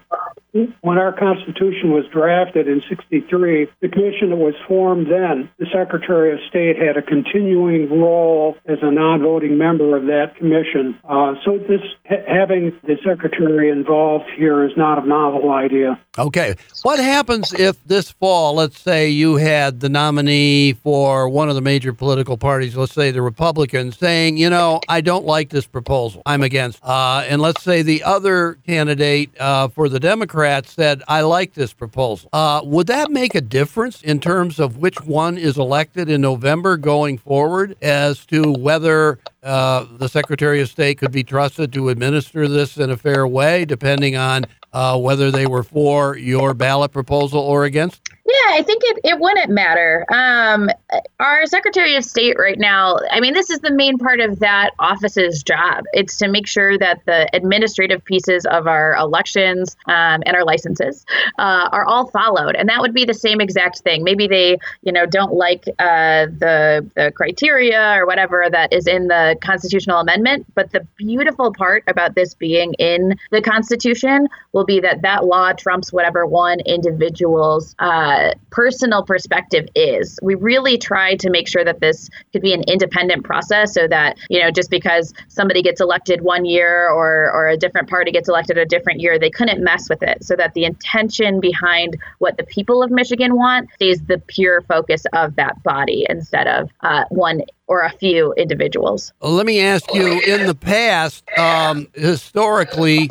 when 0.53 0.99
our, 0.99 1.13
Constitution 1.13 1.91
was 1.91 2.05
drafted 2.13 2.67
in 2.67 2.83
'63, 2.89 3.69
the 3.81 3.89
commission 3.89 4.31
that 4.31 4.37
was 4.37 4.55
formed 4.67 5.07
then, 5.07 5.51
the 5.59 5.67
Secretary 5.73 6.33
of 6.33 6.39
State 6.49 6.77
had 6.77 6.97
a 6.97 7.03
continuing 7.03 7.91
role 7.91 8.57
as 8.67 8.79
a 8.83 8.91
non-voting 8.91 9.59
member 9.59 9.97
of 9.97 10.07
that 10.07 10.37
commission. 10.37 10.99
Uh, 11.05 11.35
so 11.45 11.59
this 11.59 11.83
ha- 12.09 12.25
having 12.27 12.73
the 12.85 12.97
secretary 13.05 13.71
involved 13.71 14.27
here 14.37 14.65
is 14.65 14.73
not 14.77 15.03
a 15.03 15.07
novel 15.07 15.51
idea. 15.51 16.01
Okay. 16.21 16.55
What 16.83 16.99
happens 16.99 17.53
if 17.55 17.83
this 17.87 18.11
fall, 18.11 18.55
let's 18.55 18.79
say 18.79 19.09
you 19.09 19.37
had 19.37 19.81
the 19.81 19.89
nominee 19.89 20.75
for 20.75 21.31
one 21.31 21.49
of 21.49 21.55
the 21.55 21.63
major 21.63 21.95
political 21.95 22.37
parties, 22.37 22.77
let's 22.77 22.93
say 22.93 23.11
the 23.11 23.23
Republicans, 23.23 23.97
saying, 23.97 24.37
you 24.37 24.51
know, 24.51 24.81
I 24.87 25.01
don't 25.01 25.25
like 25.25 25.49
this 25.49 25.67
proposal, 25.67 26.21
I'm 26.27 26.43
against. 26.43 26.85
Uh, 26.85 27.25
and 27.27 27.41
let's 27.41 27.63
say 27.63 27.81
the 27.81 28.03
other 28.03 28.59
candidate 28.67 29.31
uh, 29.41 29.69
for 29.69 29.89
the 29.89 29.99
Democrats 29.99 30.75
said, 30.75 31.03
I 31.09 31.23
like 31.23 31.55
this 31.55 31.73
proposal. 31.73 32.29
Uh, 32.35 32.61
would 32.65 32.87
that 32.89 33.11
make 33.11 33.35
a 33.35 33.41
difference 33.41 34.03
in 34.03 34.21
terms 34.21 34.61
of 34.61 34.77
which 34.77 35.01
one 35.01 35.39
is 35.39 35.57
elected 35.57 36.11
in 36.11 36.21
November 36.21 36.77
going 36.77 37.17
forward 37.17 37.77
as 37.81 38.27
to 38.27 38.53
whether 38.53 39.19
uh, 39.43 39.87
the 39.97 40.09
Secretary 40.09 40.61
of 40.61 40.69
State 40.69 40.99
could 40.99 41.13
be 41.13 41.25
trusted 41.25 41.73
to 41.73 41.89
administer 41.89 42.47
this 42.47 42.77
in 42.77 42.91
a 42.91 42.97
fair 42.97 43.27
way, 43.27 43.65
depending 43.65 44.17
on 44.17 44.45
uh, 44.73 44.99
whether 44.99 45.31
they 45.31 45.47
were 45.47 45.63
for 45.63 46.17
your 46.17 46.55
ballot 46.55 46.93
proposal 46.93 47.41
or 47.41 47.65
against? 47.65 48.10
Yeah, 48.31 48.55
I 48.55 48.63
think 48.63 48.83
it, 48.85 49.01
it 49.03 49.19
wouldn't 49.19 49.51
matter. 49.51 50.07
Um, 50.13 50.71
our 51.19 51.47
Secretary 51.47 51.97
of 51.97 52.05
State 52.05 52.37
right 52.39 52.59
now, 52.59 52.99
I 53.11 53.19
mean, 53.19 53.35
this 53.35 53.51
is 53.51 53.59
the 53.59 53.73
main 53.73 53.99
part 53.99 54.21
of 54.21 54.39
that 54.39 54.71
office's 54.79 55.43
job. 55.43 55.85
It's 55.93 56.17
to 56.19 56.29
make 56.29 56.47
sure 56.47 56.79
that 56.79 57.05
the 57.07 57.29
administrative 57.35 58.05
pieces 58.05 58.47
of 58.47 58.69
our 58.69 58.95
elections 58.95 59.77
um, 59.87 60.23
and 60.27 60.37
our 60.37 60.45
licenses 60.45 61.05
uh, 61.39 61.71
are 61.73 61.85
all 61.85 62.07
followed. 62.09 62.55
And 62.55 62.69
that 62.69 62.81
would 62.81 62.95
be 62.95 63.05
the 63.05 63.15
same 63.15 63.41
exact 63.41 63.81
thing. 63.81 64.05
Maybe 64.05 64.29
they, 64.29 64.59
you 64.83 64.93
know, 64.93 65.07
don't 65.07 65.33
like 65.33 65.65
uh, 65.81 66.27
the, 66.27 66.89
the 66.95 67.13
criteria 67.17 67.95
or 67.97 68.07
whatever 68.07 68.47
that 68.49 68.73
is 68.73 68.87
in 68.87 69.09
the 69.09 69.37
constitutional 69.41 69.99
amendment. 69.99 70.47
But 70.55 70.71
the 70.71 70.87
beautiful 70.97 71.53
part 71.53 71.83
about 71.89 72.15
this 72.15 72.35
being 72.35 72.75
in 72.75 73.19
the 73.33 73.43
Constitution 73.43 74.29
will 74.53 74.65
be 74.65 74.79
that 74.81 75.03
that 75.03 75.25
law 75.25 75.53
trumps 75.53 75.93
whatever 75.93 76.27
one 76.27 76.61
individual's 76.61 77.75
uh, 77.81 78.20
personal 78.51 79.05
perspective 79.05 79.67
is. 79.75 80.19
We 80.23 80.35
really 80.35 80.79
try 80.79 81.17
to 81.17 81.31
make 81.31 81.49
sure 81.49 81.65
that 81.65 81.81
this 81.81 82.09
could 82.33 82.43
be 82.43 82.53
an 82.53 82.63
independent 82.67 83.25
process 83.25 83.75
so 83.75 83.87
that, 83.89 84.19
you 84.29 84.41
know, 84.41 84.51
just 84.51 84.71
because 84.71 85.13
somebody 85.29 85.63
gets 85.63 85.81
elected 85.81 86.23
one 86.23 86.45
year 86.45 86.89
or, 86.89 87.31
or 87.33 87.49
a 87.49 87.57
different 87.57 87.89
party 87.89 88.11
gets 88.11 88.29
elected 88.29 88.59
a 88.59 88.67
different 88.67 89.01
year, 89.01 89.19
they 89.19 89.31
couldn't 89.31 89.63
mess 89.63 89.89
with 89.89 90.03
it 90.03 90.25
so 90.25 90.37
that 90.37 90.55
the 90.55 90.65
intention 90.65 91.41
behind 91.41 91.97
what 92.19 92.37
the 92.37 92.45
people 92.45 92.83
of 92.83 92.91
Michigan 92.91 93.37
want 93.37 93.71
stays 93.75 94.03
the 94.03 94.19
pure 94.27 94.61
focus 94.63 95.05
of 95.13 95.37
that 95.37 95.63
body 95.63 96.07
instead 96.09 96.47
of 96.47 96.71
uh, 96.81 97.05
one 97.11 97.43
or 97.71 97.83
a 97.83 97.91
few 97.91 98.33
individuals. 98.35 99.13
Let 99.21 99.47
me 99.47 99.61
ask 99.61 99.95
you 99.95 100.21
in 100.23 100.47
the 100.47 100.57
past, 100.57 101.23
um, 101.39 101.87
historically, 101.95 103.09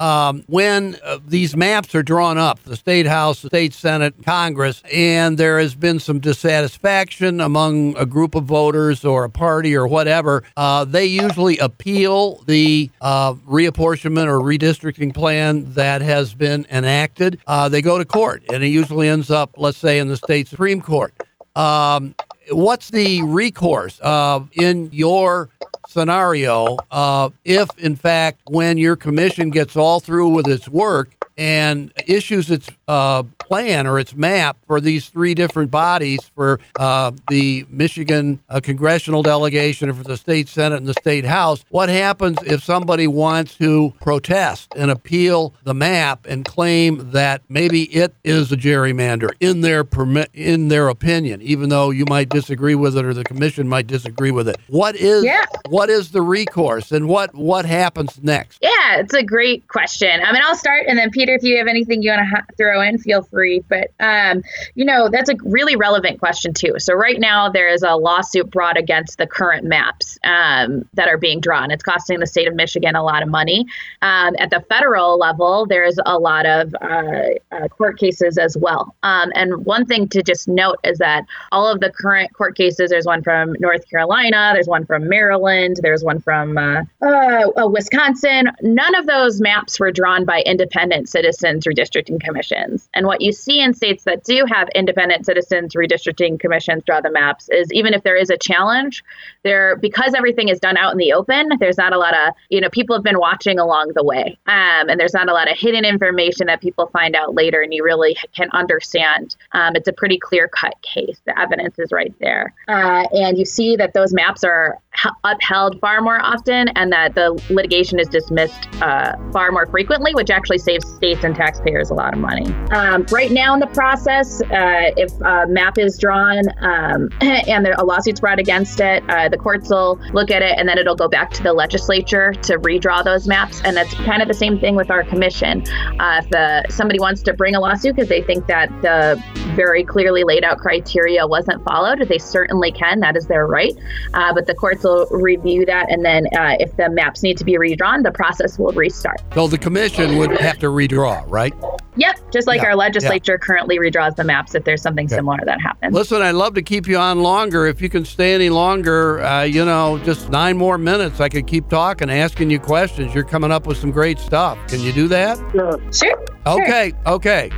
um, 0.00 0.42
when 0.46 0.96
uh, 1.04 1.18
these 1.26 1.54
maps 1.54 1.94
are 1.94 2.02
drawn 2.02 2.38
up, 2.38 2.62
the 2.64 2.74
state 2.74 3.06
house, 3.06 3.42
the 3.42 3.48
state 3.48 3.74
senate, 3.74 4.14
Congress, 4.24 4.82
and 4.92 5.36
there 5.36 5.58
has 5.58 5.74
been 5.74 6.00
some 6.00 6.18
dissatisfaction 6.18 7.40
among 7.40 7.96
a 7.96 8.06
group 8.06 8.34
of 8.34 8.44
voters 8.44 9.04
or 9.04 9.24
a 9.24 9.30
party 9.30 9.76
or 9.76 9.86
whatever, 9.86 10.42
uh, 10.56 10.84
they 10.84 11.04
usually 11.04 11.58
appeal 11.58 12.42
the 12.46 12.90
uh, 13.02 13.34
reapportionment 13.34 14.26
or 14.26 14.40
redistricting 14.40 15.14
plan 15.14 15.70
that 15.74 16.00
has 16.00 16.32
been 16.34 16.66
enacted. 16.70 17.38
Uh, 17.46 17.68
they 17.68 17.82
go 17.82 17.98
to 17.98 18.04
court, 18.04 18.42
and 18.50 18.64
it 18.64 18.68
usually 18.68 19.06
ends 19.08 19.30
up, 19.30 19.52
let's 19.56 19.78
say, 19.78 19.98
in 19.98 20.08
the 20.08 20.16
state 20.16 20.48
supreme 20.48 20.80
court. 20.80 21.12
Um, 21.54 22.14
what's 22.50 22.90
the 22.90 23.22
recourse 23.22 24.00
uh, 24.00 24.40
in 24.52 24.90
your 24.92 25.48
scenario 25.88 26.76
uh, 26.90 27.30
if, 27.44 27.68
in 27.78 27.96
fact, 27.96 28.40
when 28.48 28.78
your 28.78 28.96
commission 28.96 29.50
gets 29.50 29.76
all 29.76 30.00
through 30.00 30.28
with 30.28 30.46
its 30.46 30.68
work 30.68 31.14
and 31.36 31.92
issues 32.06 32.50
its 32.50 32.68
uh, 32.90 33.22
plan 33.38 33.86
or 33.86 33.98
its 34.00 34.14
map 34.16 34.56
for 34.66 34.80
these 34.80 35.08
three 35.08 35.32
different 35.32 35.70
bodies 35.70 36.18
for 36.34 36.58
uh, 36.76 37.12
the 37.28 37.64
Michigan 37.70 38.40
uh, 38.48 38.58
congressional 38.60 39.22
delegation, 39.22 39.88
and 39.88 39.96
for 39.96 40.02
the 40.04 40.16
state 40.16 40.48
senate 40.48 40.76
and 40.78 40.88
the 40.88 40.94
state 40.94 41.24
house. 41.24 41.64
What 41.68 41.88
happens 41.88 42.38
if 42.44 42.64
somebody 42.64 43.06
wants 43.06 43.54
to 43.58 43.94
protest 44.00 44.72
and 44.76 44.90
appeal 44.90 45.54
the 45.62 45.74
map 45.74 46.26
and 46.28 46.44
claim 46.44 47.12
that 47.12 47.42
maybe 47.48 47.82
it 47.84 48.12
is 48.24 48.50
a 48.50 48.56
gerrymander 48.56 49.30
in 49.38 49.60
their 49.60 49.84
permi- 49.84 50.26
in 50.34 50.66
their 50.68 50.88
opinion, 50.88 51.40
even 51.42 51.68
though 51.68 51.90
you 51.90 52.04
might 52.08 52.28
disagree 52.28 52.74
with 52.74 52.96
it 52.96 53.04
or 53.04 53.14
the 53.14 53.24
commission 53.24 53.68
might 53.68 53.86
disagree 53.86 54.32
with 54.32 54.48
it? 54.48 54.56
What 54.68 54.96
is 54.96 55.22
Yeah. 55.24 55.44
what 55.68 55.90
is 55.90 56.10
the 56.10 56.22
recourse 56.22 56.90
and 56.90 57.06
what 57.08 57.34
what 57.36 57.64
happens 57.66 58.18
next? 58.22 58.58
Yeah, 58.60 58.98
it's 58.98 59.14
a 59.14 59.22
great 59.22 59.68
question. 59.68 60.10
I 60.24 60.32
mean, 60.32 60.42
I'll 60.44 60.56
start, 60.56 60.86
and 60.88 60.98
then 60.98 61.10
Peter, 61.10 61.34
if 61.34 61.42
you 61.44 61.56
have 61.58 61.68
anything 61.68 62.02
you 62.02 62.10
want 62.10 62.22
to 62.22 62.36
ha- 62.36 62.44
throw 62.56 62.79
in, 62.80 62.98
feel 62.98 63.22
free. 63.22 63.62
But 63.68 63.92
um, 64.00 64.42
you 64.74 64.84
know, 64.84 65.08
that's 65.08 65.30
a 65.30 65.36
really 65.44 65.76
relevant 65.76 66.18
question 66.18 66.52
too. 66.52 66.74
So 66.78 66.94
right 66.94 67.18
now 67.18 67.48
there 67.48 67.68
is 67.68 67.82
a 67.82 67.96
lawsuit 67.96 68.50
brought 68.50 68.76
against 68.76 69.18
the 69.18 69.26
current 69.26 69.64
maps 69.64 70.18
um, 70.24 70.88
that 70.94 71.08
are 71.08 71.18
being 71.18 71.40
drawn. 71.40 71.70
It's 71.70 71.82
costing 71.82 72.20
the 72.20 72.26
state 72.26 72.48
of 72.48 72.54
Michigan 72.54 72.94
a 72.94 73.02
lot 73.02 73.22
of 73.22 73.28
money. 73.28 73.66
Um, 74.02 74.34
at 74.38 74.50
the 74.50 74.60
federal 74.68 75.18
level, 75.18 75.66
there's 75.66 75.98
a 76.04 76.18
lot 76.18 76.46
of 76.46 76.74
uh, 76.80 77.12
uh, 77.52 77.68
court 77.68 77.98
cases 77.98 78.38
as 78.38 78.56
well. 78.56 78.94
Um, 79.02 79.32
and 79.34 79.64
one 79.64 79.86
thing 79.86 80.08
to 80.08 80.22
just 80.22 80.48
note 80.48 80.78
is 80.84 80.98
that 80.98 81.24
all 81.52 81.68
of 81.68 81.80
the 81.80 81.90
current 81.90 82.32
court 82.34 82.56
cases, 82.56 82.90
there's 82.90 83.06
one 83.06 83.22
from 83.22 83.56
North 83.60 83.88
Carolina, 83.88 84.50
there's 84.54 84.68
one 84.68 84.84
from 84.86 85.08
Maryland, 85.08 85.78
there's 85.82 86.04
one 86.04 86.20
from 86.20 86.58
uh, 86.58 86.82
uh, 87.02 87.50
uh, 87.60 87.66
Wisconsin. 87.66 88.50
None 88.62 88.94
of 88.94 89.06
those 89.06 89.40
maps 89.40 89.78
were 89.80 89.92
drawn 89.92 90.24
by 90.24 90.42
independent 90.42 91.08
citizens 91.08 91.64
redistricting 91.64 92.20
commissions. 92.20 92.69
And 92.94 93.06
what 93.06 93.20
you 93.20 93.32
see 93.32 93.60
in 93.60 93.74
states 93.74 94.04
that 94.04 94.24
do 94.24 94.44
have 94.48 94.68
independent 94.74 95.26
citizens 95.26 95.74
redistricting 95.74 96.38
commissions 96.38 96.82
draw 96.84 97.00
the 97.00 97.10
maps 97.10 97.48
is 97.50 97.72
even 97.72 97.94
if 97.94 98.02
there 98.02 98.16
is 98.16 98.30
a 98.30 98.36
challenge, 98.36 99.04
there 99.42 99.76
because 99.76 100.14
everything 100.14 100.48
is 100.48 100.60
done 100.60 100.76
out 100.76 100.92
in 100.92 100.98
the 100.98 101.12
open, 101.12 101.50
there's 101.58 101.78
not 101.78 101.92
a 101.92 101.98
lot 101.98 102.14
of 102.14 102.34
you 102.48 102.60
know 102.60 102.68
people 102.70 102.96
have 102.96 103.02
been 103.02 103.18
watching 103.18 103.58
along 103.58 103.92
the 103.94 104.04
way, 104.04 104.38
um, 104.46 104.88
and 104.88 104.98
there's 104.98 105.14
not 105.14 105.28
a 105.28 105.32
lot 105.32 105.50
of 105.50 105.58
hidden 105.58 105.84
information 105.84 106.46
that 106.46 106.60
people 106.60 106.86
find 106.88 107.14
out 107.14 107.34
later, 107.34 107.60
and 107.62 107.72
you 107.72 107.84
really 107.84 108.16
can 108.36 108.48
understand. 108.52 109.36
Um, 109.52 109.76
it's 109.76 109.88
a 109.88 109.92
pretty 109.92 110.18
clear 110.18 110.48
cut 110.48 110.74
case. 110.82 111.20
The 111.24 111.38
evidence 111.38 111.78
is 111.78 111.92
right 111.92 112.14
there, 112.20 112.52
uh, 112.68 113.06
and 113.12 113.38
you 113.38 113.44
see 113.44 113.76
that 113.76 113.94
those 113.94 114.12
maps 114.12 114.44
are 114.44 114.78
upheld 115.24 115.80
far 115.80 116.00
more 116.00 116.20
often, 116.20 116.68
and 116.76 116.92
that 116.92 117.14
the 117.14 117.42
litigation 117.50 117.98
is 117.98 118.08
dismissed 118.08 118.68
uh, 118.82 119.16
far 119.32 119.52
more 119.52 119.66
frequently, 119.66 120.14
which 120.14 120.30
actually 120.30 120.58
saves 120.58 120.86
states 120.94 121.24
and 121.24 121.34
taxpayers 121.34 121.90
a 121.90 121.94
lot 121.94 122.12
of 122.12 122.18
money. 122.18 122.46
Um, 122.70 123.04
right 123.10 123.30
now 123.30 123.54
in 123.54 123.60
the 123.60 123.66
process, 123.66 124.40
uh, 124.42 124.90
if 124.96 125.12
a 125.20 125.46
map 125.48 125.78
is 125.78 125.98
drawn 125.98 126.44
um, 126.60 127.08
and 127.20 127.64
there, 127.64 127.74
a 127.76 127.84
lawsuit's 127.84 128.20
brought 128.20 128.38
against 128.38 128.80
it, 128.80 129.02
uh, 129.08 129.28
the 129.28 129.38
courts 129.38 129.70
will 129.70 130.00
look 130.12 130.30
at 130.30 130.42
it 130.42 130.56
and 130.58 130.68
then 130.68 130.78
it'll 130.78 130.94
go 130.94 131.08
back 131.08 131.30
to 131.32 131.42
the 131.42 131.52
legislature 131.52 132.32
to 132.32 132.58
redraw 132.58 133.02
those 133.02 133.26
maps. 133.26 133.60
And 133.64 133.76
that's 133.76 133.92
kind 133.94 134.22
of 134.22 134.28
the 134.28 134.34
same 134.34 134.58
thing 134.60 134.76
with 134.76 134.90
our 134.90 135.02
commission. 135.02 135.64
Uh, 135.98 136.22
if 136.32 136.72
somebody 136.72 137.00
wants 137.00 137.22
to 137.22 137.32
bring 137.32 137.54
a 137.54 137.60
lawsuit 137.60 137.96
because 137.96 138.08
they 138.08 138.22
think 138.22 138.46
that 138.46 138.70
the 138.82 139.22
very 139.56 139.84
clearly 139.84 140.22
laid 140.22 140.44
out 140.44 140.58
criteria 140.58 141.26
wasn't 141.26 141.62
followed, 141.64 142.00
they 142.08 142.18
certainly 142.18 142.70
can. 142.70 143.00
That 143.00 143.16
is 143.16 143.26
their 143.26 143.46
right. 143.46 143.72
Uh, 144.14 144.32
but 144.32 144.46
the 144.46 144.54
courts 144.54 144.84
will 144.84 145.06
review 145.10 145.66
that. 145.66 145.90
And 145.90 146.04
then 146.04 146.26
uh, 146.38 146.56
if 146.60 146.76
the 146.76 146.88
maps 146.88 147.22
need 147.22 147.36
to 147.38 147.44
be 147.44 147.58
redrawn, 147.58 148.02
the 148.02 148.12
process 148.12 148.58
will 148.58 148.72
restart. 148.72 149.20
So 149.34 149.48
the 149.48 149.58
commission 149.58 150.16
would 150.18 150.38
have 150.40 150.58
to 150.58 150.66
redraw, 150.66 151.24
right? 151.28 151.54
Yep. 151.96 152.32
Just 152.32 152.46
like 152.46 152.62
Yeah, 152.62 152.68
our 152.68 152.76
legislature 152.76 153.38
currently 153.38 153.78
redraws 153.78 154.16
the 154.16 154.24
maps 154.24 154.54
if 154.54 154.64
there's 154.64 154.82
something 154.82 155.08
similar 155.08 155.38
that 155.44 155.60
happens. 155.60 155.92
Listen, 155.94 156.22
I'd 156.22 156.32
love 156.32 156.54
to 156.54 156.62
keep 156.62 156.86
you 156.86 156.96
on 156.96 157.22
longer. 157.22 157.66
If 157.66 157.80
you 157.82 157.88
can 157.88 158.04
stay 158.04 158.34
any 158.34 158.48
longer, 158.48 159.20
uh, 159.20 159.42
you 159.42 159.64
know, 159.64 159.98
just 160.04 160.30
nine 160.30 160.56
more 160.56 160.78
minutes, 160.78 161.20
I 161.20 161.28
could 161.28 161.46
keep 161.46 161.68
talking, 161.68 162.10
asking 162.10 162.50
you 162.50 162.60
questions. 162.60 163.14
You're 163.14 163.24
coming 163.24 163.50
up 163.50 163.66
with 163.66 163.78
some 163.78 163.90
great 163.90 164.18
stuff. 164.18 164.58
Can 164.68 164.80
you 164.80 164.92
do 164.92 165.08
that? 165.08 165.38
Sure. 165.52 165.80
Sure. 165.92 165.92
sure. 165.92 166.24
Okay, 166.46 166.92
okay. 167.06 167.50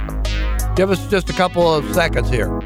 Give 0.74 0.90
us 0.90 1.06
just 1.08 1.28
a 1.28 1.34
couple 1.34 1.72
of 1.72 1.92
seconds 1.94 2.30
here. 2.30 2.60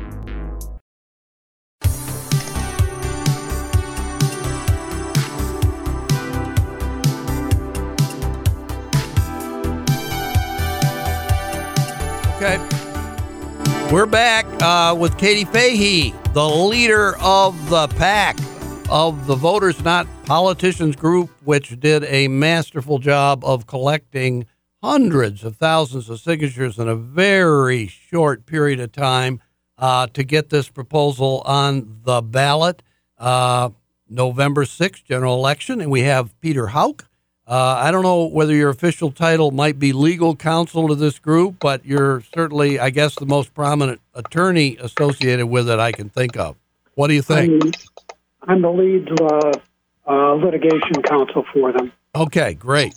Okay. 12.37 12.59
We're 13.91 14.05
back 14.05 14.45
uh, 14.61 14.95
with 14.95 15.17
Katie 15.17 15.47
Fahey, 15.47 16.13
the 16.35 16.47
leader 16.47 17.17
of 17.23 17.71
the 17.71 17.89
pack 17.89 18.37
of 18.91 19.27
the 19.27 19.35
Voters 19.35 19.83
Not 19.83 20.07
Politicians 20.27 20.97
group, 20.97 21.31
which 21.47 21.81
did 21.81 22.05
a 22.05 22.29
masterful 22.29 22.99
job 22.99 23.43
of 23.43 23.67
collecting 23.67 24.45
hundreds 24.83 25.45
of 25.45 25.57
thousands 25.57 26.11
of 26.11 26.21
signatures 26.21 26.79
in 26.79 26.89
a 26.89 26.95
very 26.95 27.87
short 27.87 28.45
period 28.45 28.81
of 28.81 28.93
time 28.93 29.41
uh, 29.79 30.07
to 30.09 30.23
get 30.23 30.51
this 30.51 30.69
proposal 30.69 31.41
on 31.47 32.01
the 32.03 32.21
ballot. 32.21 32.83
Uh, 33.17 33.71
November 34.11 34.67
6th, 34.67 35.05
general 35.05 35.37
election, 35.37 35.81
and 35.81 35.91
we 35.91 36.03
have 36.03 36.39
Peter 36.43 36.67
Houk. 36.67 37.09
Uh, 37.49 37.77
I 37.79 37.93
don't 37.93 38.03
know 38.03 38.25
whether 38.25 38.53
your 38.53 38.71
official 38.71 39.13
title 39.13 39.53
might 39.53 39.79
be 39.79 39.93
legal 39.93 40.35
counsel 40.35 40.89
to 40.89 40.97
this 40.97 41.21
group, 41.21 41.57
but 41.61 41.85
you're 41.85 42.23
certainly, 42.35 42.81
I 42.81 42.91
guess, 42.91 43.15
the 43.15 43.27
most 43.27 43.55
prominent 43.55 44.01
attorney 44.15 44.77
associated 44.81 45.47
with 45.47 45.71
it 45.71 45.79
I 45.79 45.93
can 45.93 46.09
think 46.09 46.37
of. 46.37 46.57
What 46.95 47.07
do 47.07 47.15
you 47.15 47.23
think? 47.23 47.63
I'm, 47.63 47.73
I'm 48.49 48.63
the 48.63 48.71
lead 48.71 49.09
uh, 49.21 49.53
uh, 50.09 50.33
litigation 50.35 51.03
counsel 51.05 51.45
for 51.53 51.73
them. 51.73 51.93
Okay, 52.17 52.55
great. 52.55 52.95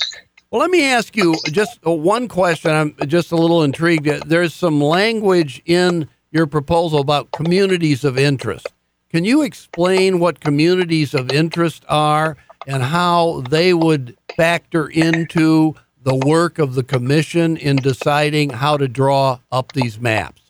Well, 0.49 0.61
let 0.61 0.71
me 0.71 0.83
ask 0.83 1.15
you 1.15 1.35
just 1.51 1.79
uh, 1.85 1.91
one 1.91 2.27
question. 2.27 2.71
I'm 2.71 2.95
just 3.07 3.31
a 3.31 3.35
little 3.35 3.61
intrigued. 3.61 4.07
There's 4.27 4.55
some 4.55 4.81
language 4.81 5.61
in 5.65 6.09
your 6.31 6.47
proposal 6.47 7.01
about 7.01 7.31
communities 7.31 8.03
of 8.03 8.17
interest. 8.17 8.67
Can 9.11 9.25
you 9.25 9.43
explain 9.43 10.19
what 10.19 10.39
communities 10.39 11.13
of 11.13 11.31
interest 11.31 11.83
are 11.87 12.35
and 12.67 12.83
how 12.83 13.43
they 13.49 13.73
would 13.73 14.17
factor 14.35 14.87
into 14.87 15.75
the 16.03 16.15
work 16.15 16.59
of 16.59 16.75
the 16.75 16.83
commission 16.83 17.57
in 17.57 17.75
deciding 17.77 18.49
how 18.49 18.77
to 18.77 18.87
draw 18.87 19.39
up 19.51 19.71
these 19.73 19.99
maps? 19.99 20.41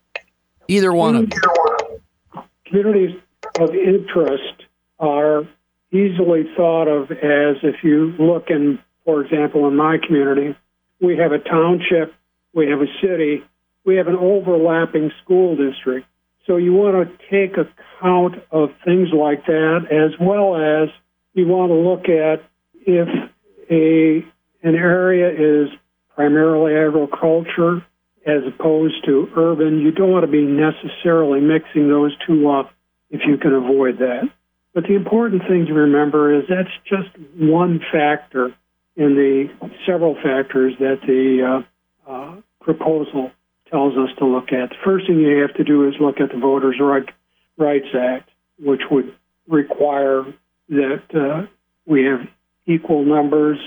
Either 0.68 0.94
one 0.94 1.16
of 1.16 1.30
them. 1.30 1.40
Communities 2.66 3.20
of 3.60 3.74
interest 3.74 4.64
are 5.00 5.48
easily 5.92 6.44
thought 6.56 6.88
of 6.88 7.12
as 7.12 7.58
if 7.64 7.84
you 7.84 8.14
look 8.20 8.50
in, 8.50 8.80
for 9.06 9.22
example, 9.22 9.68
in 9.68 9.76
my 9.76 9.98
community, 9.98 10.56
we 11.02 11.18
have 11.18 11.32
a 11.32 11.40
township, 11.40 12.14
we 12.54 12.68
have 12.68 12.82
a 12.82 12.88
city, 13.02 13.44
we 13.86 13.96
have 13.96 14.08
an 14.08 14.16
overlapping 14.16 15.12
school 15.24 15.56
district. 15.56 16.06
So 16.46 16.58
you 16.58 16.74
want 16.74 17.10
to 17.10 17.30
take 17.30 17.58
account 17.58 18.36
of 18.52 18.70
things 18.86 19.10
like 19.14 19.46
that 19.46 19.88
as 19.92 20.20
well 20.20 20.56
as 20.56 20.90
you 21.34 21.48
want 21.48 21.70
to 21.70 21.76
look 21.76 22.10
at 22.10 22.44
if 22.86 23.08
a 23.70 24.26
an 24.62 24.76
area 24.76 25.30
is 25.30 25.70
primarily 26.16 26.76
agriculture 26.76 27.86
as 28.26 28.44
opposed 28.46 29.06
to 29.06 29.30
urban, 29.36 29.80
you 29.80 29.92
don't 29.92 30.12
want 30.12 30.26
to 30.26 30.32
be 30.32 30.44
necessarily 30.44 31.40
mixing 31.40 31.88
those 31.88 32.16
two 32.28 32.50
up 32.50 32.72
if 33.10 33.22
you 33.26 33.38
can 33.38 33.54
avoid 33.54 34.00
that. 34.00 34.30
But 34.74 34.84
the 34.84 34.96
important 34.96 35.44
thing 35.48 35.66
to 35.68 35.74
remember 35.74 36.38
is 36.38 36.44
that's 36.48 36.70
just 36.86 37.10
one 37.38 37.80
factor 37.92 38.54
in 38.96 39.16
the 39.16 39.50
several 39.86 40.16
factors 40.16 40.74
that 40.80 41.00
the 41.08 41.64
uh, 42.08 42.12
uh, 42.12 42.36
proposal 42.62 43.32
tells 43.72 43.98
us 43.98 44.10
to 44.20 44.26
look 44.26 44.52
at. 44.52 44.70
The 44.70 44.76
first 44.84 45.08
thing 45.08 45.20
you 45.20 45.42
have 45.42 45.56
to 45.56 45.64
do 45.64 45.88
is 45.88 45.96
look 46.00 46.20
at 46.20 46.32
the 46.32 46.38
Voters' 46.38 46.80
Rights 46.80 47.88
Act, 47.96 48.30
which 48.60 48.82
would 48.92 49.16
require 49.48 50.26
that 50.70 51.04
uh, 51.14 51.48
we 51.86 52.04
have 52.06 52.22
equal 52.66 53.04
numbers 53.04 53.58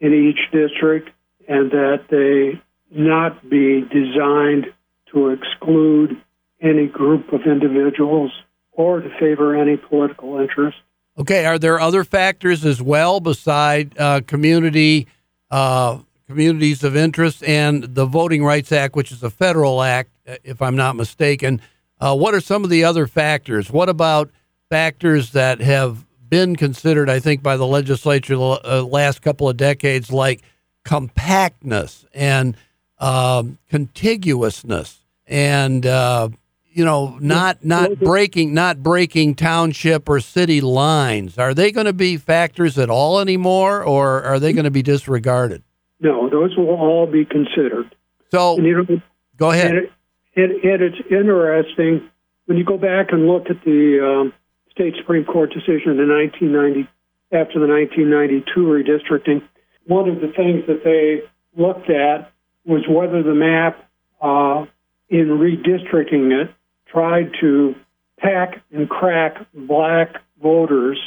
in 0.00 0.12
each 0.12 0.50
district 0.52 1.10
and 1.48 1.70
that 1.70 2.06
they 2.10 2.60
not 2.90 3.48
be 3.48 3.82
designed 3.82 4.66
to 5.12 5.28
exclude 5.30 6.20
any 6.60 6.86
group 6.86 7.32
of 7.32 7.42
individuals 7.42 8.32
or 8.72 9.00
to 9.00 9.10
favor 9.18 9.56
any 9.56 9.76
political 9.76 10.38
interest. 10.38 10.76
Okay, 11.18 11.46
are 11.46 11.58
there 11.58 11.80
other 11.80 12.04
factors 12.04 12.64
as 12.64 12.82
well 12.82 13.20
beside 13.20 13.96
uh, 13.98 14.20
community 14.26 15.06
uh, 15.50 15.98
communities 16.26 16.82
of 16.82 16.96
interest 16.96 17.44
and 17.44 17.84
the 17.94 18.04
Voting 18.04 18.44
Rights 18.44 18.72
Act, 18.72 18.96
which 18.96 19.12
is 19.12 19.22
a 19.22 19.30
federal 19.30 19.82
act, 19.82 20.10
uh, 20.26 20.36
if 20.44 20.60
I'm 20.60 20.76
not 20.76 20.96
mistaken? 20.96 21.60
Uh, 21.98 22.14
what 22.14 22.34
are 22.34 22.40
some 22.40 22.64
of 22.64 22.70
the 22.70 22.84
other 22.84 23.06
factors? 23.06 23.70
What 23.70 23.88
about 23.88 24.30
factors 24.68 25.32
that 25.32 25.60
have 25.60 26.05
been 26.28 26.56
considered, 26.56 27.08
I 27.10 27.20
think, 27.20 27.42
by 27.42 27.56
the 27.56 27.66
legislature 27.66 28.36
the 28.36 28.60
uh, 28.64 28.82
last 28.82 29.22
couple 29.22 29.48
of 29.48 29.56
decades, 29.56 30.12
like 30.12 30.42
compactness 30.84 32.06
and 32.14 32.56
um, 32.98 33.58
contiguousness 33.68 35.00
and 35.26 35.84
uh, 35.84 36.28
you 36.70 36.84
know 36.84 37.18
not 37.20 37.64
not 37.64 37.98
breaking 37.98 38.54
not 38.54 38.82
breaking 38.82 39.34
township 39.34 40.08
or 40.08 40.20
city 40.20 40.60
lines. 40.60 41.38
Are 41.38 41.54
they 41.54 41.72
going 41.72 41.86
to 41.86 41.92
be 41.92 42.16
factors 42.16 42.78
at 42.78 42.90
all 42.90 43.20
anymore 43.20 43.82
or 43.82 44.22
are 44.22 44.38
they 44.38 44.52
going 44.52 44.64
to 44.64 44.70
be 44.70 44.82
disregarded? 44.82 45.62
No 46.00 46.28
those 46.30 46.56
will 46.56 46.68
all 46.68 47.06
be 47.06 47.24
considered. 47.24 47.94
So 48.30 48.58
you 48.58 48.84
know, 48.84 49.00
go 49.36 49.50
ahead. 49.50 49.70
and, 49.70 49.78
it, 49.78 49.92
and, 50.36 50.52
and, 50.52 50.82
it's 50.82 50.98
interesting 51.10 52.08
when 52.46 52.58
you 52.58 52.64
go 52.64 52.78
back 52.78 53.12
and 53.12 53.26
look 53.26 53.50
at 53.50 53.64
the 53.64 54.00
um, 54.04 54.32
state 54.76 54.94
supreme 54.98 55.24
court 55.24 55.52
decision 55.52 55.98
in 55.98 56.06
1990 56.06 56.86
after 57.32 57.58
the 57.58 57.66
1992 57.66 58.44
redistricting 58.60 59.42
one 59.86 60.08
of 60.08 60.20
the 60.20 60.28
things 60.28 60.66
that 60.66 60.82
they 60.84 61.22
looked 61.60 61.90
at 61.90 62.32
was 62.64 62.84
whether 62.88 63.22
the 63.22 63.34
map, 63.34 63.88
uh, 64.20 64.66
in 65.08 65.28
redistricting 65.28 66.32
it, 66.32 66.52
tried 66.88 67.30
to 67.40 67.74
pack 68.18 68.62
and 68.72 68.88
crack 68.88 69.46
black 69.54 70.16
voters 70.42 70.98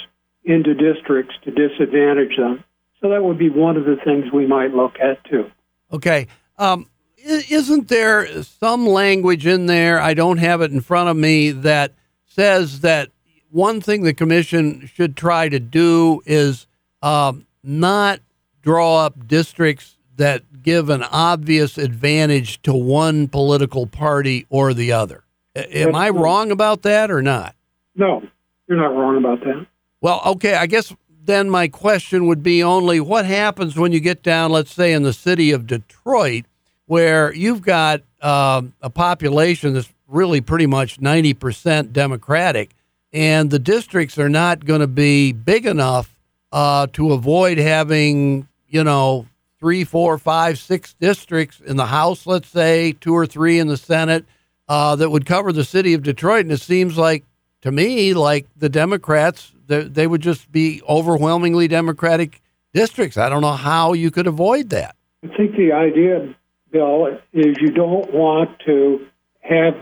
into 0.44 0.74
districts 0.74 1.36
to 1.44 1.52
disadvantage 1.52 2.38
them. 2.38 2.64
So 3.02 3.10
that 3.10 3.24
would 3.24 3.38
be 3.38 3.50
one 3.50 3.78
of 3.78 3.86
the 3.86 3.98
things 4.04 4.32
we 4.34 4.48
might 4.48 4.74
look 4.74 4.96
at 5.00 5.24
too. 5.26 5.52
Okay. 5.92 6.28
Um, 6.58 6.88
isn't 7.18 7.90
there 7.90 8.44
some 8.44 8.88
language 8.88 9.46
in 9.46 9.66
there? 9.66 10.00
I 10.00 10.14
don't 10.14 10.38
have 10.38 10.62
it 10.62 10.72
in 10.72 10.82
front 10.82 11.10
of 11.10 11.18
me 11.18 11.52
that 11.52 11.94
says 12.26 12.82
that 12.82 13.10
one 13.52 13.82
thing 13.82 14.04
the 14.04 14.14
commission 14.14 14.90
should 14.94 15.16
try 15.16 15.50
to 15.50 15.60
do 15.60 16.22
is 16.26 16.68
um, 17.02 17.46
not 17.64 18.20
draw 18.62 19.06
up 19.06 19.28
districts 19.28 19.98
that 20.18 20.62
give 20.62 20.90
an 20.90 21.04
obvious 21.04 21.78
advantage 21.78 22.62
to 22.62 22.74
one 22.74 23.28
political 23.28 23.88
party 23.88 24.46
or 24.50 24.74
the 24.74 24.92
other. 24.92 25.24
Am 25.56 25.96
I 25.96 26.10
wrong 26.10 26.52
about 26.52 26.84
that 26.84 27.10
or 27.10 27.22
not? 27.22 27.56
No, 27.96 28.22
you're 28.68 28.78
not 28.78 28.96
wrong 28.96 29.18
about 29.18 29.40
that. 29.42 29.66
Well, 30.02 30.22
okay, 30.26 30.56
I 30.56 30.68
guess 30.68 30.94
then 31.24 31.50
my 31.50 31.68
question 31.68 32.28
would 32.28 32.44
be 32.44 32.64
only 32.64 33.00
what 33.00 33.26
happens 33.26 33.78
when 33.78 33.92
you 33.92 34.00
get 34.00 34.24
down, 34.24 34.52
let's 34.52 34.74
say, 34.74 34.94
in 34.94 35.04
the 35.04 35.14
city 35.14 35.52
of 35.52 35.68
Detroit, 35.68 36.46
where 36.86 37.34
you've 37.34 37.62
got 37.62 38.02
um, 38.22 38.74
a 38.82 38.90
population 38.90 39.74
that's 39.74 39.92
really 40.08 40.42
pretty 40.42 40.66
much 40.66 41.00
90% 41.00 41.92
Democratic, 41.92 42.72
and 43.12 43.50
the 43.50 43.60
districts 43.60 44.18
are 44.18 44.30
not 44.30 44.66
going 44.66 44.82
to 44.82 44.88
be 44.88 45.32
big 45.32 45.66
enough 45.66 46.16
uh, 46.52 46.88
to 46.94 47.14
avoid 47.14 47.58
having, 47.58 48.48
you 48.68 48.84
know, 48.84 49.28
three, 49.60 49.84
four, 49.84 50.18
five, 50.18 50.58
six 50.58 50.94
districts 51.00 51.60
in 51.60 51.76
the 51.76 51.88
House, 51.88 52.26
let's 52.26 52.48
say, 52.48 52.94
two 52.94 53.14
or 53.14 53.26
three 53.26 53.60
in 53.60 53.68
the 53.68 53.78
Senate, 53.78 54.26
uh, 54.68 54.96
that 54.96 55.10
would 55.10 55.26
cover 55.26 55.52
the 55.52 55.66
city 55.66 55.94
of 55.94 56.04
Detroit. 56.04 56.42
And 56.42 56.52
it 56.52 56.62
seems 56.62 56.98
like, 56.98 57.26
to 57.62 57.72
me, 57.72 58.14
like 58.14 58.48
the 58.56 58.70
Democrats, 58.70 59.52
they, 59.68 59.84
they 59.84 60.08
would 60.08 60.22
just 60.22 60.52
be 60.52 60.82
overwhelmingly 60.88 61.68
Democratic 61.68 62.42
districts. 62.74 63.18
I 63.18 63.30
don't 63.30 63.42
know 63.42 63.52
how 63.52 63.94
you 63.94 64.12
could 64.12 64.28
avoid 64.28 64.70
that. 64.70 64.96
I 65.24 65.36
think 65.36 65.58
the 65.58 65.74
idea, 65.74 66.34
Bill, 66.72 67.08
is 67.34 67.58
you 67.60 67.72
don't 67.72 68.14
want 68.14 68.52
to 68.66 69.06
have 69.42 69.74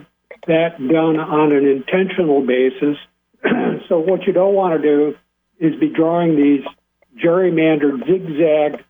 that 0.48 0.78
done 0.80 1.20
on 1.20 1.52
an 1.52 1.68
intentional 1.68 2.46
basis. 2.46 2.98
so, 3.90 4.00
what 4.00 4.24
you 4.26 4.34
don't 4.34 4.54
want 4.54 4.82
to 4.82 4.88
do 4.88 5.16
is 5.60 5.80
be 5.80 5.90
drawing 5.90 6.36
these 6.36 6.66
gerrymandered 7.24 8.06
zigzag 8.06 8.84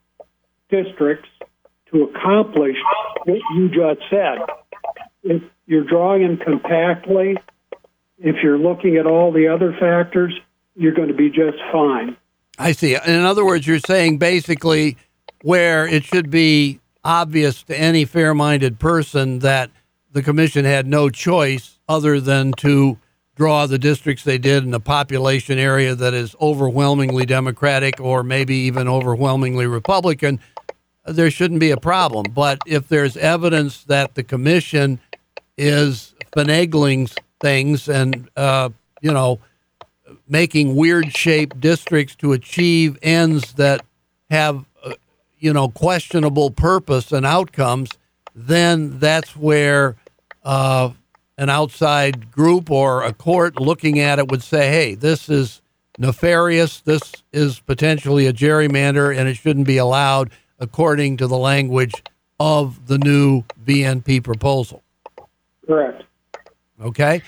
districts 0.69 1.29
to 1.91 2.03
accomplish 2.03 2.75
what 3.25 3.39
you 3.55 3.69
just 3.69 4.01
said. 4.09 4.39
If 5.23 5.43
you're 5.65 5.85
drawing 5.85 6.23
them 6.23 6.37
compactly, 6.37 7.35
if 8.19 8.37
you're 8.43 8.57
looking 8.57 8.97
at 8.97 9.05
all 9.05 9.31
the 9.31 9.47
other 9.47 9.75
factors, 9.79 10.33
you're 10.75 10.93
going 10.93 11.07
to 11.07 11.13
be 11.13 11.29
just 11.29 11.57
fine. 11.71 12.17
I 12.59 12.71
see. 12.71 12.95
In 12.95 13.21
other 13.21 13.45
words, 13.45 13.67
you're 13.67 13.79
saying 13.79 14.17
basically 14.17 14.97
where 15.43 15.87
it 15.87 16.03
should 16.03 16.29
be 16.29 16.79
obvious 17.03 17.63
to 17.63 17.79
any 17.79 18.05
fair 18.05 18.33
minded 18.33 18.79
person 18.79 19.39
that 19.39 19.69
the 20.11 20.23
commission 20.23 20.65
had 20.65 20.87
no 20.87 21.09
choice 21.09 21.79
other 21.87 22.19
than 22.19 22.51
to 22.53 22.97
draw 23.37 23.67
the 23.67 23.77
districts 23.77 24.23
they 24.23 24.39
did 24.39 24.63
in 24.63 24.73
a 24.73 24.79
population 24.79 25.59
area 25.59 25.93
that 25.95 26.13
is 26.13 26.35
overwhelmingly 26.41 27.25
Democratic 27.25 28.01
or 28.01 28.23
maybe 28.23 28.55
even 28.55 28.87
overwhelmingly 28.87 29.67
Republican, 29.67 30.39
there 31.05 31.29
shouldn't 31.29 31.59
be 31.59 31.71
a 31.71 31.77
problem. 31.77 32.25
But 32.33 32.59
if 32.65 32.87
there's 32.87 33.15
evidence 33.15 33.83
that 33.85 34.15
the 34.15 34.23
commission 34.23 34.99
is 35.55 36.15
finagling 36.35 37.15
things 37.39 37.87
and, 37.87 38.27
uh, 38.35 38.69
you 39.01 39.13
know, 39.13 39.39
making 40.27 40.75
weird 40.75 41.15
shaped 41.15 41.59
districts 41.59 42.15
to 42.15 42.33
achieve 42.33 42.97
ends 43.01 43.53
that 43.53 43.85
have, 44.31 44.65
uh, 44.83 44.93
you 45.39 45.53
know, 45.53 45.69
questionable 45.69 46.49
purpose 46.49 47.11
and 47.11 47.25
outcomes, 47.25 47.91
then 48.35 48.99
that's 48.99 49.35
where 49.35 49.95
uh, 50.43 50.89
an 51.37 51.49
outside 51.49 52.31
group 52.31 52.71
or 52.71 53.03
a 53.03 53.13
court 53.13 53.59
looking 53.59 53.99
at 53.99 54.19
it 54.19 54.29
would 54.29 54.43
say, 54.43 54.69
hey, 54.69 54.95
this 54.95 55.29
is 55.29 55.61
nefarious. 55.97 56.81
This 56.81 57.01
is 57.31 57.59
potentially 57.59 58.25
a 58.27 58.33
gerrymander 58.33 59.15
and 59.15 59.27
it 59.27 59.35
shouldn't 59.35 59.67
be 59.67 59.77
allowed 59.77 60.31
according 60.59 61.17
to 61.17 61.27
the 61.27 61.37
language 61.37 61.93
of 62.39 62.87
the 62.87 62.97
new 62.97 63.43
VNP 63.65 64.23
proposal. 64.23 64.83
Correct. 65.65 66.03
Okay. 66.81 67.21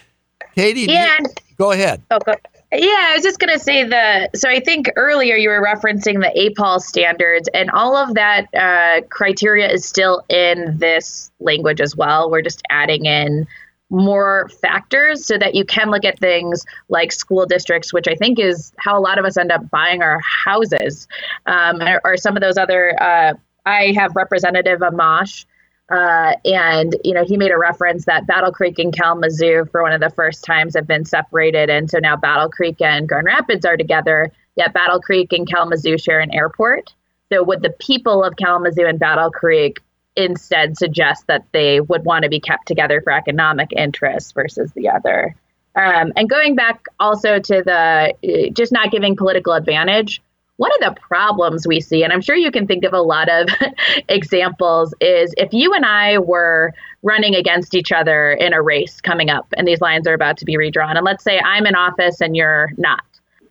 Katie, 0.55 0.81
yeah. 0.81 1.17
You, 1.19 1.25
go 1.57 1.71
ahead. 1.71 2.01
Oh, 2.11 2.19
go. 2.19 2.33
Yeah, 2.71 3.07
I 3.07 3.13
was 3.15 3.23
just 3.23 3.39
going 3.39 3.51
to 3.51 3.59
say 3.59 3.83
the. 3.83 4.29
So 4.35 4.47
I 4.47 4.59
think 4.59 4.91
earlier 4.95 5.35
you 5.35 5.49
were 5.49 5.61
referencing 5.61 6.21
the 6.21 6.31
APOL 6.37 6.79
standards, 6.79 7.49
and 7.51 7.71
all 7.71 7.97
of 7.97 8.13
that 8.13 8.45
uh, 8.53 9.01
criteria 9.07 9.67
is 9.71 9.85
still 9.85 10.23
in 10.29 10.77
this 10.77 11.31
language 11.39 11.81
as 11.81 11.95
well. 11.95 12.29
We're 12.29 12.43
just 12.43 12.61
adding 12.69 13.05
in 13.05 13.47
more 13.89 14.49
factors 14.61 15.25
so 15.25 15.37
that 15.37 15.55
you 15.55 15.65
can 15.65 15.89
look 15.89 16.05
at 16.05 16.19
things 16.19 16.65
like 16.89 17.11
school 17.11 17.45
districts, 17.45 17.91
which 17.91 18.07
I 18.07 18.15
think 18.15 18.39
is 18.39 18.71
how 18.77 18.97
a 18.97 19.01
lot 19.01 19.17
of 19.17 19.25
us 19.25 19.37
end 19.37 19.51
up 19.51 19.69
buying 19.69 20.01
our 20.01 20.19
houses, 20.19 21.07
um, 21.45 21.81
or, 21.81 22.01
or, 22.03 22.17
some 22.17 22.35
of 22.35 22.41
those 22.41 22.57
other. 22.57 22.95
Uh, 23.01 23.33
I 23.65 23.93
have 23.97 24.15
Representative 24.15 24.79
Amash 24.79 25.45
Uh, 25.89 26.35
and 26.45 26.95
you 27.03 27.13
know, 27.13 27.25
he 27.25 27.35
made 27.35 27.51
a 27.51 27.57
reference 27.57 28.05
that 28.05 28.27
Battle 28.27 28.51
Creek 28.51 28.77
and 28.77 28.95
Kalamazoo, 28.95 29.65
for 29.71 29.81
one 29.81 29.91
of 29.91 30.01
the 30.01 30.11
first 30.11 30.43
times, 30.43 30.75
have 30.75 30.85
been 30.85 31.03
separated, 31.03 31.69
and 31.69 31.89
so 31.89 31.97
now 31.97 32.15
Battle 32.15 32.49
Creek 32.49 32.79
and 32.81 33.09
Grand 33.09 33.25
Rapids 33.25 33.65
are 33.65 33.77
together. 33.77 34.31
Yet 34.55 34.73
Battle 34.73 34.99
Creek 34.99 35.33
and 35.33 35.49
Kalamazoo 35.49 35.97
share 35.97 36.19
an 36.19 36.31
airport. 36.33 36.93
So 37.31 37.43
would 37.43 37.61
the 37.61 37.69
people 37.69 38.23
of 38.23 38.35
Kalamazoo 38.35 38.85
and 38.85 38.99
Battle 38.99 39.31
Creek 39.31 39.79
instead 40.19 40.77
suggest 40.77 41.27
that 41.27 41.45
they 41.51 41.79
would 41.81 42.05
want 42.05 42.23
to 42.23 42.29
be 42.29 42.39
kept 42.39 42.67
together 42.67 43.01
for 43.01 43.11
economic 43.11 43.71
interests 43.71 44.31
versus 44.31 44.71
the 44.73 44.89
other? 44.89 45.35
Um, 45.75 46.11
and 46.15 46.29
going 46.29 46.55
back 46.55 46.85
also 46.99 47.39
to 47.39 47.63
the 47.63 48.13
uh, 48.23 48.49
just 48.53 48.71
not 48.71 48.91
giving 48.91 49.15
political 49.15 49.53
advantage, 49.53 50.21
one 50.57 50.71
of 50.73 50.93
the 50.93 50.99
problems 50.99 51.65
we 51.65 51.79
see, 51.79 52.03
and 52.03 52.11
I'm 52.11 52.21
sure 52.21 52.35
you 52.35 52.51
can 52.51 52.67
think 52.67 52.83
of 52.83 52.91
a 52.91 53.01
lot 53.01 53.29
of 53.29 53.47
examples, 54.09 54.93
is 54.99 55.33
if 55.37 55.53
you 55.53 55.73
and 55.73 55.85
I 55.85 56.17
were 56.17 56.73
running 57.01 57.33
against 57.33 57.73
each 57.73 57.93
other 57.93 58.33
in 58.33 58.51
a 58.51 58.61
race 58.61 58.99
coming 58.99 59.29
up 59.29 59.47
and 59.55 59.65
these 59.65 59.79
lines 59.79 60.05
are 60.05 60.13
about 60.13 60.37
to 60.39 60.45
be 60.45 60.57
redrawn, 60.57 60.97
and 60.97 61.05
let's 61.05 61.23
say 61.23 61.39
I'm 61.39 61.65
in 61.65 61.75
office 61.75 62.19
and 62.19 62.35
you're 62.35 62.71
not, 62.77 63.03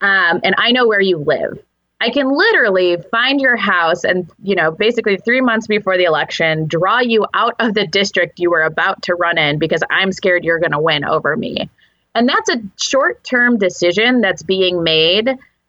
um, 0.03 0.41
and 0.45 0.55
I 0.59 0.71
know 0.73 0.87
where 0.87 1.01
you 1.01 1.17
live. 1.17 1.59
I 2.01 2.11
can 2.11 2.31
literally 2.31 2.97
find 3.11 3.41
your 3.41 3.57
house 3.57 4.05
and, 4.05 4.31
you 4.43 4.55
know, 4.55 4.71
basically 4.71 5.17
three 5.17 5.41
months 5.41 5.67
before 5.67 5.97
the 5.97 6.05
election, 6.05 6.67
draw 6.67 7.01
you 7.01 7.27
out 7.35 7.57
of 7.59 7.75
the 7.75 7.87
district 7.87 8.39
you 8.39 8.51
were 8.51 8.63
about 8.63 9.03
to 9.03 9.15
run 9.15 9.37
in 9.37 9.59
because 9.59 9.83
I'm 9.91 10.13
scared 10.13 10.45
you're 10.45 10.61
going 10.61 10.73
to 10.73 10.79
win 10.79 11.05
over 11.05 11.37
me. 11.37 11.69
And 12.15 12.29
that's 12.29 12.51
a 12.51 12.63
short 12.81 13.25
term 13.25 13.59
decision 13.59 14.21
that's 14.21 14.43
being 14.43 14.85
made 14.85 15.29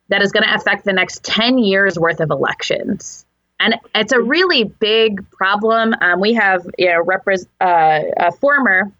that 0.10 0.22
is 0.22 0.32
going 0.32 0.44
to 0.44 0.54
affect 0.54 0.86
the 0.86 0.94
next 0.94 1.24
10 1.24 1.58
years 1.58 1.98
worth 1.98 2.20
of 2.20 2.30
elections. 2.30 3.26
And 3.60 3.76
it's 3.94 4.14
a 4.14 4.22
really 4.22 4.64
big 4.64 5.30
problem. 5.32 5.94
Um, 6.00 6.20
we 6.20 6.34
have 6.36 6.66
you 6.78 6.88
know, 6.88 7.04
repre- 7.04 7.46
uh, 7.60 8.02
a 8.18 8.32
former 8.34 8.92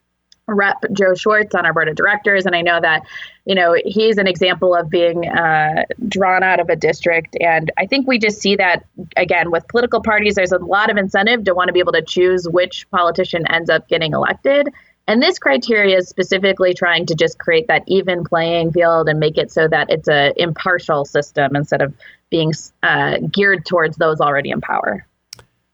Rep 0.56 0.84
Joe 0.94 1.16
Schwartz 1.16 1.56
on 1.56 1.66
our 1.66 1.74
board 1.74 1.88
of 1.88 1.96
directors, 1.96 2.46
and 2.46 2.56
I 2.56 2.62
know 2.62 2.80
that 2.80 3.04
you 3.46 3.56
know 3.56 3.76
he's 3.86 4.18
an 4.18 4.28
example 4.28 4.76
of 4.76 4.90
being 4.90 5.28
uh, 5.28 5.86
drawn 6.08 6.44
out 6.44 6.60
of 6.60 6.70
a 6.70 6.76
district. 6.76 7.36
And 7.40 7.72
I 7.78 7.86
think 7.86 8.08
we 8.08 8.20
just 8.20 8.40
see 8.40 8.56
that 8.58 8.86
again 9.18 9.52
with 9.52 9.68
political 9.68 10.02
parties. 10.02 10.36
There's 10.36 10.52
a 10.52 10.58
lot 10.58 10.90
of 10.90 10.98
incentive 10.98 11.46
to 11.46 11.54
want 11.54 11.68
to 11.68 11.74
be 11.74 11.80
able 11.80 11.94
to 11.94 12.02
choose 12.02 12.48
which 12.48 12.90
politician 12.92 13.46
ends 13.48 13.70
up 13.70 13.88
getting 13.88 14.14
elected. 14.14 14.70
And 15.10 15.24
this 15.24 15.40
criteria 15.40 15.98
is 15.98 16.08
specifically 16.08 16.76
trying 16.76 17.08
to 17.08 17.16
just 17.16 17.40
create 17.40 17.66
that 17.68 17.82
even 17.88 18.24
playing 18.24 18.74
field 18.74 19.10
and 19.10 19.20
make 19.20 19.40
it 19.40 19.52
so 19.52 19.68
that 19.68 19.90
it's 19.90 20.08
a 20.08 20.34
impartial 20.38 21.04
system 21.04 21.56
instead 21.56 21.82
of 21.82 21.96
being 22.30 22.54
uh, 22.84 23.18
geared 23.32 23.66
towards 23.66 23.98
those 23.98 24.22
already 24.22 24.52
in 24.52 24.62
power. 24.62 25.08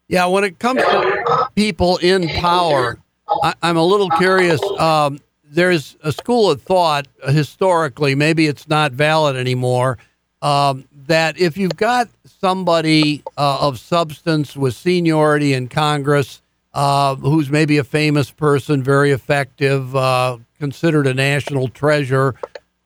Yeah, 0.07 0.28
when 0.28 0.43
it 0.43 0.59
comes 0.59 0.82
to 0.82 1.49
people 1.55 1.97
in 1.97 2.30
power, 2.30 2.97
I, 3.28 3.53
am 3.63 3.78
a 3.78 3.84
little 3.84 4.09
curious. 4.11 4.61
Um, 4.80 5.19
there's 5.43 5.95
a 6.01 6.11
school 6.11 6.51
of 6.51 6.61
thought 6.61 7.07
historically, 7.30 8.15
maybe 8.15 8.47
it's 8.47 8.67
not 8.67 8.91
valid 8.91 9.36
anymore, 9.36 9.97
um, 10.41 10.86
that 11.07 11.39
if 11.39 11.57
you've 11.57 11.78
got 11.78 12.09
somebody 12.26 13.23
uh, 13.38 13.59
of 13.61 13.80
substance 13.80 14.55
with 14.55 14.76
seniority 14.76 15.53
in 15.53 15.67
Congress 15.67 16.41
uh, 16.73 17.15
who's 17.15 17.49
maybe 17.49 17.78
a 17.78 17.84
famous 17.84 18.30
person, 18.30 18.84
very 18.84 19.11
effective, 19.11 19.95
uh, 19.95 20.38
considered 20.59 21.07
a 21.07 21.13
national 21.13 21.69
treasure. 21.69 22.36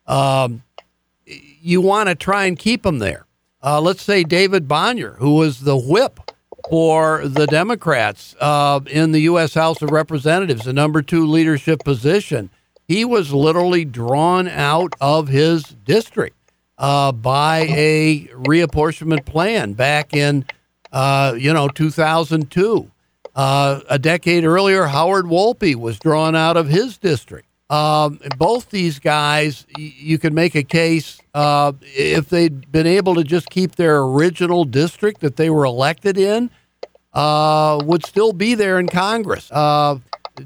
Um, 0.06 0.62
you 1.26 1.80
want 1.80 2.08
to 2.08 2.14
try 2.14 2.44
and 2.46 2.58
keep 2.58 2.82
them 2.82 3.00
there. 3.00 3.26
Uh, 3.62 3.80
let's 3.80 4.02
say 4.02 4.22
David 4.22 4.68
Bonior, 4.68 5.16
who 5.18 5.34
was 5.34 5.60
the 5.60 5.76
whip 5.76 6.29
for 6.68 7.26
the 7.26 7.46
Democrats 7.46 8.34
uh, 8.40 8.80
in 8.86 9.12
the 9.12 9.20
U.S. 9.20 9.54
House 9.54 9.82
of 9.82 9.90
Representatives, 9.90 10.64
the 10.64 10.72
number 10.72 11.02
two 11.02 11.26
leadership 11.26 11.84
position. 11.84 12.50
He 12.86 13.04
was 13.04 13.32
literally 13.32 13.84
drawn 13.84 14.48
out 14.48 14.94
of 15.00 15.28
his 15.28 15.62
district 15.84 16.36
uh, 16.76 17.12
by 17.12 17.66
a 17.70 18.26
reapportionment 18.32 19.24
plan 19.26 19.74
back 19.74 20.12
in, 20.12 20.44
uh, 20.92 21.34
you 21.38 21.52
know, 21.52 21.68
2002. 21.68 22.90
Uh, 23.36 23.80
a 23.88 23.98
decade 23.98 24.44
earlier, 24.44 24.86
Howard 24.86 25.26
Wolpe 25.26 25.76
was 25.76 25.98
drawn 25.98 26.34
out 26.34 26.56
of 26.56 26.68
his 26.68 26.98
district. 26.98 27.46
Um, 27.70 28.18
both 28.36 28.70
these 28.70 28.98
guys, 28.98 29.64
you 29.78 30.18
could 30.18 30.32
make 30.32 30.54
a 30.54 30.64
case 30.64 31.20
uh, 31.34 31.72
if 31.82 32.28
they'd 32.28 32.70
been 32.70 32.86
able 32.86 33.14
to 33.14 33.24
just 33.24 33.48
keep 33.48 33.76
their 33.76 34.00
original 34.00 34.64
district 34.64 35.20
that 35.20 35.36
they 35.36 35.50
were 35.50 35.64
elected 35.64 36.18
in, 36.18 36.50
uh, 37.12 37.80
would 37.84 38.04
still 38.04 38.32
be 38.32 38.54
there 38.54 38.78
in 38.78 38.88
Congress. 38.88 39.50
Uh, 39.52 39.98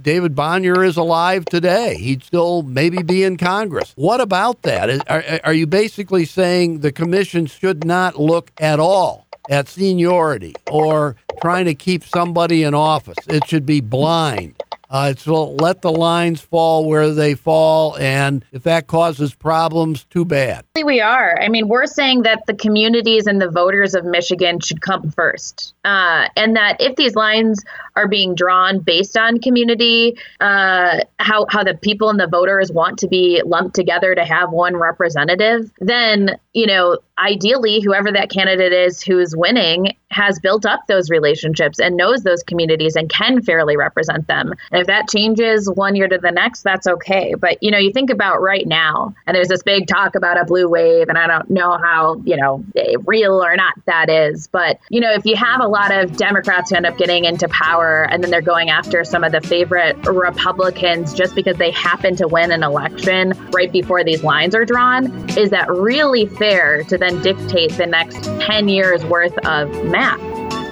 David 0.03 0.35
Bonior 0.35 0.87
is 0.87 0.97
alive 0.97 1.45
today. 1.47 1.97
He'd 1.97 2.22
still 2.22 2.62
maybe 2.62 3.03
be 3.03 3.22
in 3.22 3.37
Congress. 3.37 3.93
What 3.97 4.20
about 4.20 4.62
that? 4.62 5.09
Are, 5.09 5.41
are 5.45 5.55
you 5.55 5.66
basically 5.66 6.25
saying 6.25 6.81
the 6.81 6.93
commission 6.93 7.47
should 7.47 7.85
not 7.85 8.20
look 8.20 8.51
at 8.59 8.81
all 8.81 9.25
at 9.51 9.68
seniority 9.68 10.55
or 10.70 11.16
trying 11.41 11.66
to 11.66 11.75
keep 11.75 12.05
somebody 12.05 12.62
in 12.62 12.75
office. 12.75 13.16
It 13.29 13.47
should 13.47 13.66
be 13.66 13.81
blind. 13.81 14.55
Uh, 14.95 15.09
it's 15.11 15.26
let 15.26 15.82
the 15.82 15.90
lines 15.90 16.40
fall 16.40 16.86
where 16.86 17.12
they 17.12 17.34
fall, 17.34 17.97
and 17.99 18.45
if 18.53 18.62
that 18.62 18.86
causes 18.86 19.34
problems, 19.34 20.05
too 20.05 20.24
bad. 20.24 20.64
We 20.84 21.01
are. 21.01 21.36
I 21.42 21.49
mean, 21.49 21.66
we're 21.66 21.86
saying 21.86 22.22
that 22.22 22.47
the 22.47 22.55
communities 22.55 23.26
and 23.26 23.42
the 23.42 23.51
voters 23.51 23.97
of 23.97 24.05
Michigan 24.05 24.61
should 24.61 24.80
come 24.80 25.11
first, 25.11 25.74
uh, 25.85 26.28
and 26.37 26.57
that 26.57 26.76
if 26.80 26.97
these 26.97 27.14
lines 27.14 27.64
are 27.97 28.09
being 28.09 28.35
drawn 28.35 28.80
based 28.80 29.16
on 29.16 29.39
community, 29.41 30.16
uh, 30.41 31.01
how 31.18 31.47
how 31.51 31.62
the 31.62 31.74
people 31.74 32.11
and 32.11 32.18
the 32.18 32.26
voters 32.26 32.72
want 32.72 32.99
to 32.99 33.09
be 33.09 33.43
lumped 33.45 33.74
together 33.74 34.14
to 34.14 34.24
have 34.24 34.51
one 34.51 34.76
representative, 34.76 35.70
then 35.80 36.39
you 36.55 36.66
know, 36.66 36.99
ideally, 37.18 37.80
whoever 37.80 38.12
that 38.12 38.30
candidate 38.30 38.72
is 38.72 39.03
who's 39.03 39.35
winning 39.37 39.95
has 40.11 40.39
built 40.39 40.64
up 40.64 40.87
those 40.87 41.11
relationships 41.11 41.80
and 41.80 41.97
knows 41.97 42.22
those 42.22 42.45
communities 42.45 42.95
and 42.95 43.09
can 43.09 43.43
fairly 43.43 43.76
represent 43.76 44.28
them. 44.28 44.53
And 44.70 44.80
if 44.80 44.87
that 44.87 45.09
changes 45.09 45.68
one 45.68 45.97
year 45.97 46.07
to 46.07 46.18
the 46.18 46.30
next, 46.30 46.62
that's 46.62 46.87
okay. 46.87 47.35
But 47.35 47.61
you 47.61 47.72
know, 47.72 47.78
you 47.78 47.93
think 47.93 48.11
about 48.11 48.41
right 48.41 48.66
now, 48.66 49.12
and 49.26 49.35
there's 49.35 49.49
this 49.49 49.64
big 49.64 49.89
talk 49.89 50.14
about 50.14 50.41
a 50.41 50.45
blue 50.45 50.68
wave, 50.68 51.09
and 51.09 51.18
I 51.18 51.26
don't 51.26 51.51
know 51.51 51.76
how 51.76 52.22
you 52.24 52.37
know 52.37 52.64
real 53.05 53.45
or 53.45 53.57
not 53.57 53.74
that 53.87 54.09
is. 54.09 54.47
But 54.47 54.78
you 54.89 55.01
know, 55.01 55.12
if 55.12 55.26
you 55.26 55.37
have 55.37 55.61
a 55.61 55.68
lot 55.75 55.93
of 55.93 56.16
Democrats 56.16 56.70
who 56.70 56.77
end 56.77 56.87
up 56.87 56.97
getting 56.97 57.25
into 57.25 57.49
power, 57.49 58.05
and 58.11 58.22
then 58.22 58.31
they're 58.31 58.41
going 58.41 58.70
after 58.70 59.05
some 59.05 59.25
of 59.25 59.33
the 59.33 59.41
favorite 59.41 59.97
Republicans 60.07 61.12
just 61.12 61.35
because 61.35 61.57
they 61.57 61.72
happen 61.72 62.14
to 62.16 62.29
win 62.29 62.53
an 62.53 62.62
election 62.62 63.33
right 63.51 63.72
before 63.72 64.05
these 64.05 64.22
lines 64.22 64.55
are 64.55 64.64
drawn, 64.64 65.29
is 65.31 65.51
that 65.51 65.68
really 65.68 66.27
fair 66.27 66.85
to 66.85 66.97
then 66.97 67.20
dictate 67.22 67.72
the 67.72 67.87
next 67.87 68.25
10 68.41 68.68
years 68.68 69.05
worth 69.05 69.37
of 69.47 69.68
map? 69.85 70.20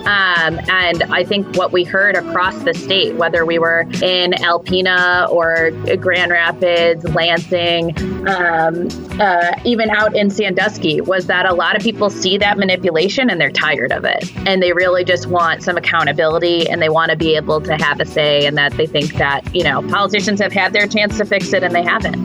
Um, 0.02 0.58
and 0.68 1.04
I 1.04 1.22
think 1.22 1.56
what 1.56 1.70
we 1.70 1.84
heard 1.84 2.16
across 2.16 2.56
the 2.64 2.74
state, 2.74 3.14
whether 3.14 3.46
we 3.46 3.60
were 3.60 3.82
in 4.02 4.32
Alpena 4.32 5.30
or 5.30 5.70
Grand 5.96 6.32
Rapids, 6.32 7.04
Lansing, 7.04 7.96
um, 8.26 8.88
uh, 9.20 9.52
even 9.64 9.90
out 9.90 10.16
in 10.16 10.28
Sandusky, 10.28 11.00
was 11.00 11.26
that 11.26 11.46
a 11.46 11.54
lot 11.54 11.76
of 11.76 11.82
people 11.82 12.10
see 12.10 12.36
that 12.38 12.58
manipulation 12.58 13.30
and 13.30 13.40
they're 13.40 13.50
tired 13.50 13.92
of 13.92 14.04
it. 14.04 14.30
And 14.46 14.60
they 14.60 14.72
really 14.72 15.04
just 15.04 15.28
want 15.28 15.62
some 15.62 15.76
accountability 15.76 16.68
and 16.68 16.82
they 16.82 16.88
want 16.88 17.10
to 17.10 17.16
be 17.16 17.36
able 17.36 17.60
to 17.60 17.76
have 17.76 18.00
a 18.00 18.04
say 18.04 18.44
and 18.44 18.58
that 18.58 18.72
they 18.72 18.86
think 18.86 19.14
that, 19.14 19.54
you 19.54 19.62
know, 19.62 19.82
politicians 19.82 20.40
have 20.40 20.52
had 20.52 20.72
their 20.72 20.88
chance 20.88 21.16
to 21.18 21.24
fix 21.24 21.52
it 21.52 21.62
and 21.62 21.74
they 21.74 21.84
haven't. 21.84 22.16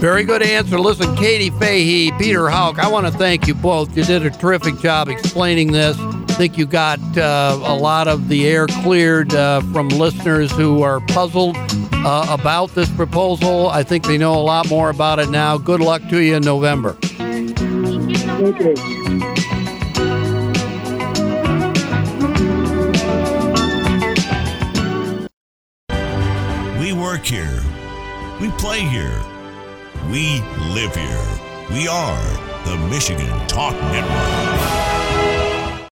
Very 0.00 0.24
good 0.24 0.42
answer. 0.42 0.78
Listen, 0.78 1.14
Katie 1.16 1.50
Fahey, 1.50 2.10
Peter 2.18 2.50
Houk, 2.50 2.78
I 2.78 2.88
want 2.88 3.06
to 3.06 3.12
thank 3.12 3.46
you 3.46 3.54
both. 3.54 3.96
You 3.96 4.04
did 4.04 4.26
a 4.26 4.30
terrific 4.30 4.78
job 4.80 5.08
explaining 5.08 5.72
this. 5.72 5.96
I 6.34 6.36
think 6.36 6.58
you 6.58 6.66
got 6.66 6.98
uh, 7.16 7.60
a 7.62 7.76
lot 7.76 8.08
of 8.08 8.26
the 8.26 8.48
air 8.48 8.66
cleared 8.66 9.32
uh, 9.32 9.60
from 9.72 9.88
listeners 9.88 10.50
who 10.50 10.82
are 10.82 10.98
puzzled 10.98 11.56
uh, 11.56 12.26
about 12.28 12.74
this 12.74 12.90
proposal. 12.90 13.68
I 13.68 13.84
think 13.84 14.04
they 14.04 14.18
know 14.18 14.34
a 14.34 14.42
lot 14.42 14.68
more 14.68 14.90
about 14.90 15.20
it 15.20 15.30
now. 15.30 15.56
Good 15.58 15.78
luck 15.78 16.02
to 16.08 16.18
you 16.18 16.34
in 16.34 16.42
November. 16.42 16.94
Thank 16.94 17.60
you. 17.60 17.84
We 26.80 26.92
work 26.92 27.24
here. 27.24 27.62
We 28.40 28.50
play 28.58 28.80
here. 28.80 29.22
We 30.10 30.40
live 30.74 30.96
here. 30.96 31.28
We 31.70 31.86
are 31.86 32.64
the 32.64 32.76
Michigan 32.90 33.46
Talk 33.46 33.74
Network. 33.92 34.93